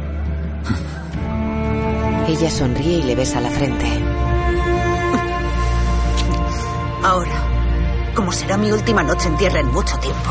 [2.30, 4.17] Ella sonríe y le besa la frente.
[7.04, 10.30] Ahora, como será mi última noche en tierra en mucho tiempo,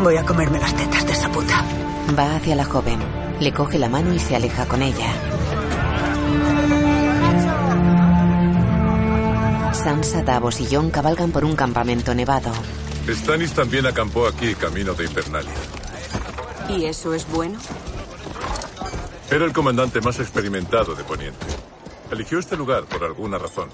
[0.00, 1.64] voy a comerme las tetas de esa puta.
[2.16, 3.00] Va hacia la joven.
[3.40, 5.12] Le coge la mano y se aleja con ella.
[9.72, 12.52] Sansa, Davos y Jon cabalgan por un campamento nevado.
[13.08, 15.52] Stannis también acampó aquí, camino de Invernalia.
[16.70, 17.58] ¿Y eso es bueno?
[19.30, 21.46] Era el comandante más experimentado de Poniente.
[22.10, 23.68] Eligió este lugar por alguna razón.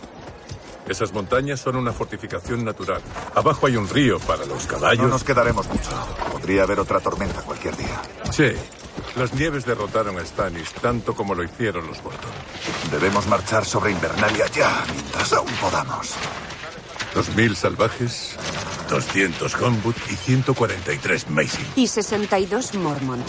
[0.90, 3.00] Esas montañas son una fortificación natural.
[3.36, 5.04] Abajo hay un río para los caballos.
[5.04, 5.88] No nos quedaremos mucho.
[6.32, 8.02] Podría haber otra tormenta cualquier día.
[8.32, 8.50] Sí.
[9.14, 12.32] Las nieves derrotaron a Stannis tanto como lo hicieron los Bolton.
[12.90, 16.12] Debemos marchar sobre Invernalia ya, mientras aún podamos.
[17.14, 18.34] Dos mil salvajes,
[18.88, 21.64] 200 Homewood y 143 Macy.
[21.76, 23.24] Y 62 Mormont.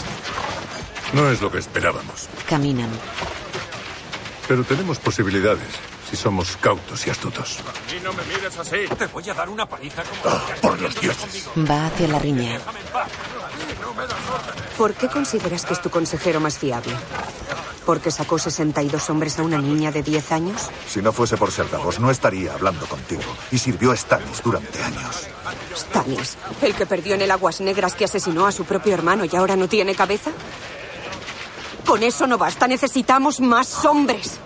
[1.12, 2.90] No es lo que esperábamos, Caminan.
[4.48, 7.60] pero tenemos posibilidades si somos cautos y astutos.
[7.96, 8.84] Y no me mires así.
[8.98, 10.36] Te voy a dar una paliza como...
[10.60, 11.48] por los dioses.
[11.56, 12.60] Va hacia la riña.
[14.76, 16.92] ¿Por qué consideras que es tu consejero más fiable?
[17.86, 20.68] ¿Porque sacó 62 hombres a una niña de 10 años?
[20.86, 23.22] Si no fuese por ser Davos, no estaría hablando contigo.
[23.50, 25.28] Y sirvió a Stannis durante años.
[25.74, 29.34] Stannis, el que perdió en el Aguas Negras que asesinó a su propio hermano y
[29.34, 30.30] ahora no tiene cabeza.
[31.86, 34.38] Con eso no basta, necesitamos más hombres.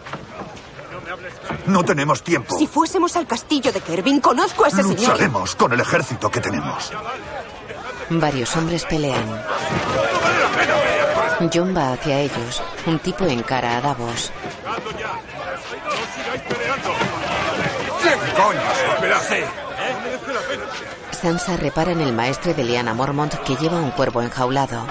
[1.67, 2.57] No tenemos tiempo.
[2.57, 4.99] Si fuésemos al castillo de Kervin, conozco a ese señor.
[4.99, 6.93] Lucharemos con el ejército que tenemos.
[8.11, 9.43] Varios hombres pelean.
[11.53, 12.63] Jon va hacia ellos.
[12.87, 14.33] Un tipo encara a Davos.
[21.11, 24.87] Sansa repara en el maestre de Liana Mormont que lleva un cuervo enjaulado.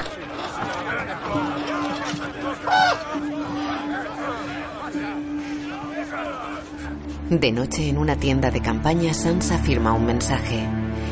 [7.30, 10.63] De noche en una tienda de campaña, Sansa firma un mensaje.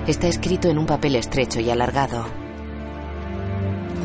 [0.05, 2.27] Está escrito en un papel estrecho y alargado.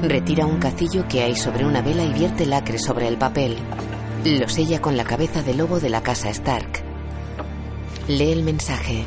[0.02, 3.58] Retira un cacillo que hay sobre una vela y vierte lacre sobre el papel.
[4.24, 6.82] Lo sella con la cabeza de lobo de la casa Stark.
[8.08, 9.04] Lee el mensaje.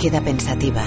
[0.00, 0.82] Queda pensativa.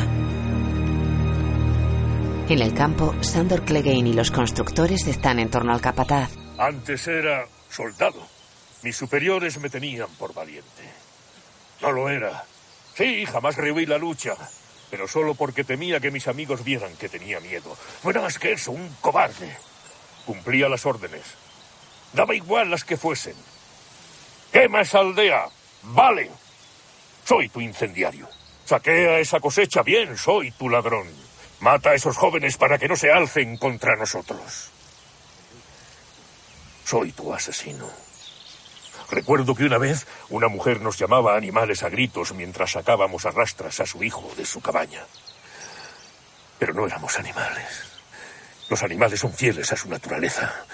[2.47, 6.29] En el campo, Sandor Clegane y los constructores están en torno al capataz.
[6.59, 8.21] Antes era soldado.
[8.83, 10.83] Mis superiores me tenían por valiente.
[11.81, 12.45] No lo era.
[12.93, 14.35] Sí, jamás rehuí la lucha,
[14.91, 17.75] pero solo porque temía que mis amigos vieran que tenía miedo.
[18.03, 19.57] No era más que eso, un cobarde.
[20.27, 21.23] Cumplía las órdenes.
[22.13, 23.35] Daba igual las que fuesen.
[24.51, 25.47] Quema esa aldea.
[25.81, 26.29] Vale.
[27.25, 28.29] Soy tu incendiario.
[28.65, 31.24] Saquea esa cosecha bien, soy tu ladrón.
[31.59, 34.69] Mata a esos jóvenes para que no se alcen contra nosotros.
[36.85, 37.89] Soy tu asesino.
[39.09, 43.79] Recuerdo que una vez una mujer nos llamaba animales a gritos mientras sacábamos a rastras
[43.79, 45.05] a su hijo de su cabaña.
[46.59, 47.83] Pero no éramos animales.
[48.69, 50.65] Los animales son fieles a su naturaleza.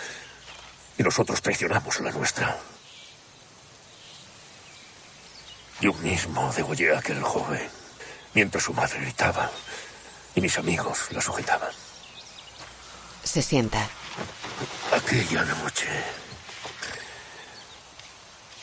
[0.97, 2.57] Y nosotros traicionamos la nuestra.
[5.81, 7.67] Yo mismo degollé a aquel joven
[8.33, 9.51] mientras su madre gritaba
[10.35, 11.71] y mis amigos la sujetaban.
[13.23, 13.87] Se sienta.
[14.91, 15.87] Aquella noche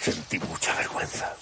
[0.01, 1.35] sentí mucha vergüenza.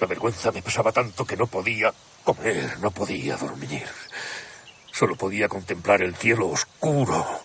[0.00, 1.92] La vergüenza me pesaba tanto que no podía
[2.24, 3.86] comer, no podía dormir.
[4.92, 7.42] Solo podía contemplar el cielo oscuro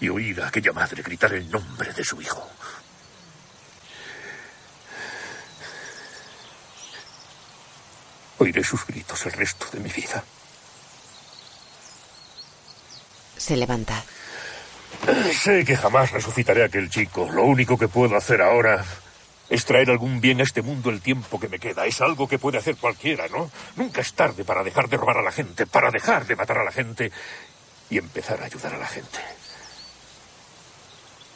[0.00, 2.48] y oír a aquella madre gritar el nombre de su hijo.
[8.44, 10.22] Oiré sus gritos el resto de mi vida.
[13.38, 14.04] Se levanta.
[15.32, 17.26] Sé que jamás resucitaré a aquel chico.
[17.32, 18.84] Lo único que puedo hacer ahora
[19.48, 21.86] es traer algún bien a este mundo el tiempo que me queda.
[21.86, 23.50] Es algo que puede hacer cualquiera, ¿no?
[23.76, 26.64] Nunca es tarde para dejar de robar a la gente, para dejar de matar a
[26.64, 27.10] la gente
[27.88, 29.20] y empezar a ayudar a la gente.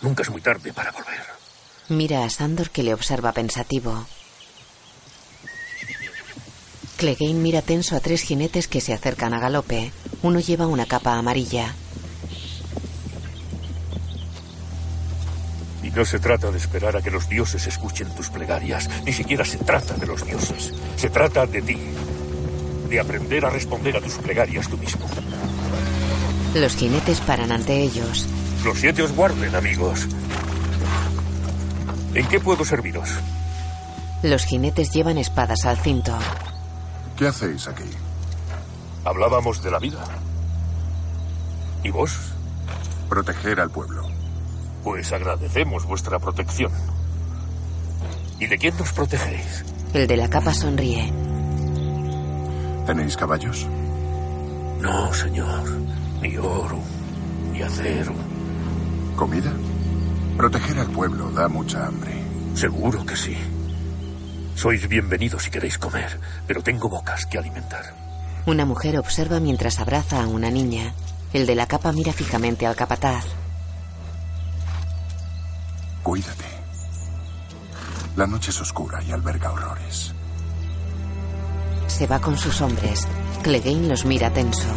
[0.02, 1.24] Nunca es muy tarde para volver.
[1.88, 4.06] Mira a Sandor que le observa pensativo.
[6.98, 9.92] Clegane mira tenso a tres jinetes que se acercan a galope.
[10.22, 11.72] Uno lleva una capa amarilla.
[15.84, 18.90] Y no se trata de esperar a que los dioses escuchen tus plegarias.
[19.04, 20.74] Ni siquiera se trata de los dioses.
[20.96, 21.78] Se trata de ti.
[22.90, 25.06] De aprender a responder a tus plegarias tú mismo.
[26.54, 28.26] Los jinetes paran ante ellos.
[28.64, 30.08] Los siete os guarden, amigos.
[32.12, 33.08] ¿En qué puedo serviros?
[34.24, 36.18] Los jinetes llevan espadas al cinto.
[37.18, 37.82] ¿Qué hacéis aquí?
[39.04, 40.04] Hablábamos de la vida.
[41.82, 42.16] ¿Y vos?
[43.08, 44.08] Proteger al pueblo.
[44.84, 46.70] Pues agradecemos vuestra protección.
[48.38, 49.64] ¿Y de quién nos protegéis?
[49.92, 51.12] El de la capa sonríe.
[52.86, 53.66] ¿Tenéis caballos?
[54.80, 55.68] No, señor.
[56.22, 56.78] Ni oro,
[57.52, 58.12] ni acero.
[59.16, 59.52] ¿Comida?
[60.36, 62.22] Proteger al pueblo da mucha hambre.
[62.54, 63.36] Seguro que sí.
[64.58, 67.94] Sois bienvenidos si queréis comer, pero tengo bocas que alimentar.
[68.44, 70.94] Una mujer observa mientras abraza a una niña.
[71.32, 73.24] El de la capa mira fijamente al capataz.
[76.02, 76.44] Cuídate.
[78.16, 80.12] La noche es oscura y alberga horrores.
[81.86, 83.06] Se va con sus hombres.
[83.44, 84.74] Clegane los mira tenso.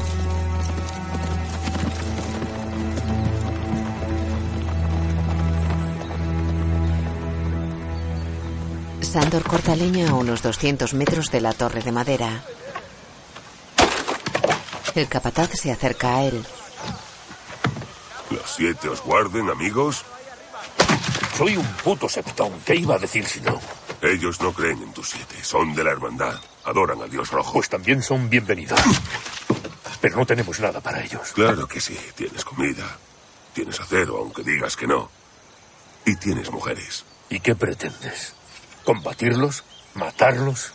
[9.12, 12.46] Sandor corta leña a unos 200 metros de la torre de madera.
[14.96, 16.46] El capataz se acerca a él.
[18.30, 20.06] Los siete os guarden, amigos.
[21.38, 22.54] Soy un puto septón.
[22.66, 23.60] ¿Qué iba a decir si no?
[24.02, 25.44] Ellos no creen en tus siete.
[25.44, 26.40] Son de la hermandad.
[26.64, 27.52] Adoran al dios rojo.
[27.52, 28.80] Pues también son bienvenidos.
[30.00, 31.34] Pero no tenemos nada para ellos.
[31.34, 31.98] Claro que sí.
[32.16, 32.98] Tienes comida.
[33.54, 35.12] Tienes acero, aunque digas que no.
[36.06, 37.04] Y tienes mujeres.
[37.30, 38.36] ¿Y qué pretendes?
[38.84, 39.64] ¿Combatirlos?
[39.94, 40.74] ¿Matarlos?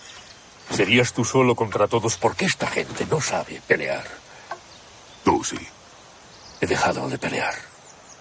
[0.71, 2.17] ¿Serías tú solo contra todos?
[2.17, 4.07] Porque esta gente no sabe pelear.
[5.25, 5.59] Tú sí.
[6.61, 7.55] He dejado de pelear.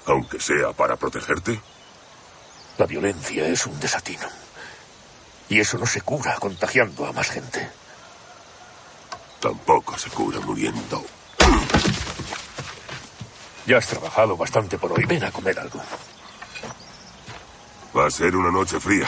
[0.05, 1.59] Aunque sea para protegerte.
[2.77, 4.27] La violencia es un desatino.
[5.49, 7.69] Y eso no se cura contagiando a más gente.
[9.39, 11.05] Tampoco se cura muriendo.
[13.65, 15.05] Ya has trabajado bastante por hoy.
[15.05, 15.81] Ven a comer algo.
[17.95, 19.07] Va a ser una noche fría.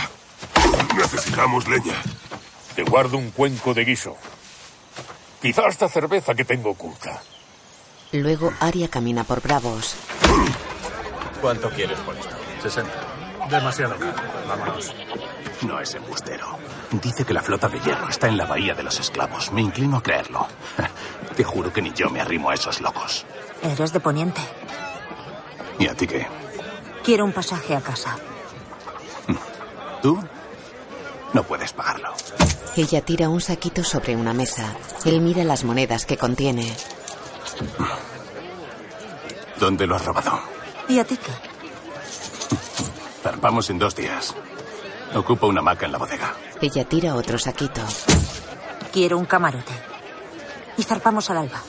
[0.96, 1.96] Necesitamos leña.
[2.76, 4.16] Te guardo un cuenco de guiso.
[5.42, 7.22] Quizá hasta cerveza que tengo oculta.
[8.12, 9.96] Luego Aria camina por Bravos.
[11.42, 12.36] ¿Cuánto quieres por esto?
[12.62, 12.92] 60.
[13.50, 14.14] Demasiado caro.
[14.48, 14.94] Vámonos.
[15.62, 16.58] No es embustero.
[16.92, 19.52] Dice que la flota de hierro está en la bahía de los esclavos.
[19.52, 20.48] Me inclino a creerlo.
[21.36, 23.26] Te juro que ni yo me arrimo a esos locos.
[23.62, 24.42] Eres de Poniente.
[25.80, 26.28] ¿Y a ti qué?
[27.04, 28.18] Quiero un pasaje a casa.
[30.02, 30.20] ¿Tú?
[31.34, 32.10] No puedes pagarlo.
[32.76, 34.76] Ella tira un saquito sobre una mesa.
[35.06, 36.76] Él mira las monedas que contiene.
[39.60, 40.40] ¿Dónde lo has robado?
[40.88, 41.32] ¿Y a ti qué?
[43.24, 44.36] Zarpamos en dos días.
[45.16, 46.34] Ocupo una hamaca en la bodega.
[46.62, 47.82] Ella tira otro saquito.
[48.92, 49.74] Quiero un camarote.
[50.78, 51.62] Y zarpamos al alba.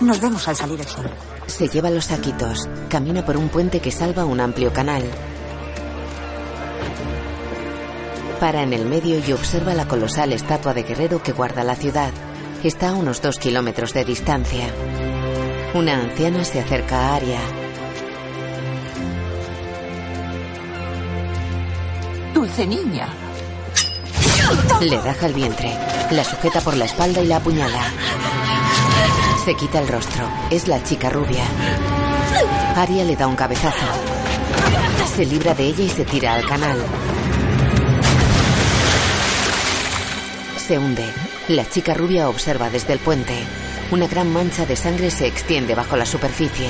[0.00, 1.10] Nos vemos al salir el sol.
[1.46, 2.68] Se lleva los saquitos.
[2.88, 5.02] Camina por un puente que salva un amplio canal.
[8.40, 12.12] Para en el medio y observa la colosal estatua de guerrero que guarda la ciudad.
[12.62, 14.66] Está a unos dos kilómetros de distancia.
[15.72, 17.40] Una anciana se acerca a Aria.
[22.34, 23.08] Dulce niña.
[24.80, 25.74] Le raja el vientre.
[26.10, 27.84] La sujeta por la espalda y la apuñala.
[29.44, 30.28] Se quita el rostro.
[30.50, 31.44] Es la chica rubia.
[32.76, 33.86] Aria le da un cabezazo.
[35.16, 36.76] Se libra de ella y se tira al canal.
[40.66, 41.04] Se hunde.
[41.46, 43.34] La chica rubia observa desde el puente.
[43.92, 46.68] Una gran mancha de sangre se extiende bajo la superficie.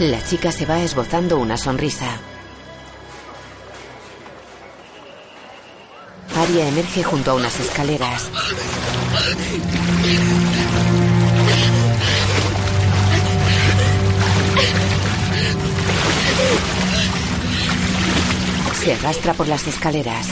[0.00, 2.18] La chica se va esbozando una sonrisa.
[6.36, 8.30] Aria emerge junto a unas escaleras.
[18.82, 20.28] Se arrastra por las escaleras.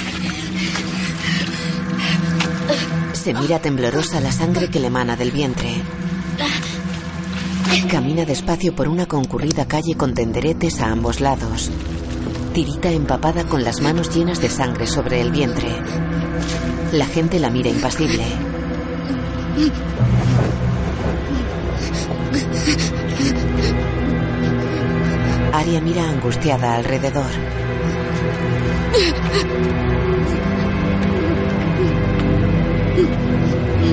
[3.12, 5.82] Se mira temblorosa la sangre que le emana del vientre.
[7.90, 11.70] Camina despacio por una concurrida calle con tenderetes a ambos lados.
[12.52, 15.68] Tirita empapada con las manos llenas de sangre sobre el vientre.
[16.92, 18.24] La gente la mira impasible.
[25.52, 27.65] Aria mira angustiada alrededor.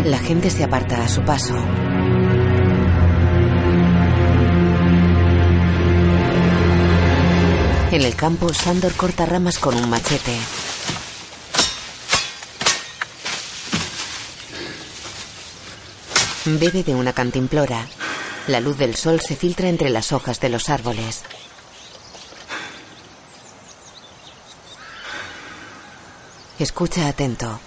[0.06, 1.56] La gente se aparta a su paso.
[7.92, 10.36] En el campo, Sandor corta ramas con un machete.
[16.46, 17.88] Bebe de una cantimplora.
[18.48, 21.24] La luz del sol se filtra entre las hojas de los árboles.
[26.64, 27.60] Escucha atento.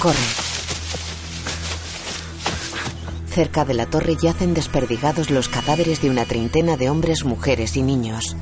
[0.00, 0.18] Corre.
[3.28, 7.82] Cerca de la torre yacen desperdigados los cadáveres de una treintena de hombres, mujeres y
[7.82, 8.36] niños.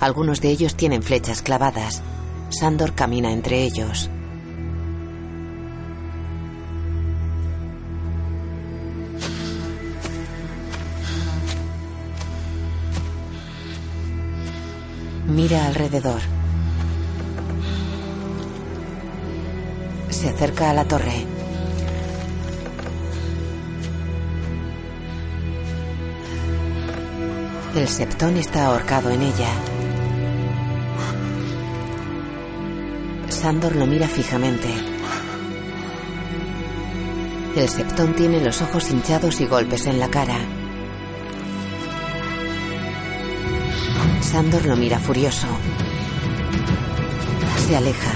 [0.00, 2.02] Algunos de ellos tienen flechas clavadas.
[2.50, 4.10] Sandor camina entre ellos.
[15.34, 16.20] Mira alrededor.
[20.08, 21.26] Se acerca a la torre.
[27.74, 29.50] El septón está ahorcado en ella.
[33.28, 34.68] Sandor lo mira fijamente.
[37.56, 40.38] El septón tiene los ojos hinchados y golpes en la cara.
[44.20, 45.46] Sandor lo mira furioso.
[47.66, 48.12] Se aleja.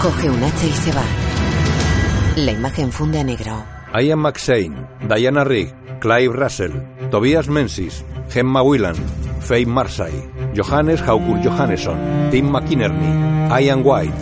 [0.00, 1.02] Coge un hacha y se va.
[2.36, 3.64] La imagen funde a negro.
[4.00, 6.72] Ian McShane, Diana Rigg, Clive Russell,
[7.10, 8.96] Tobias Menzies, Gemma Whelan,
[9.40, 10.12] Faye Marsay,
[10.54, 14.12] Johannes Haukur Johannesson, Tim McInerney, Ian White,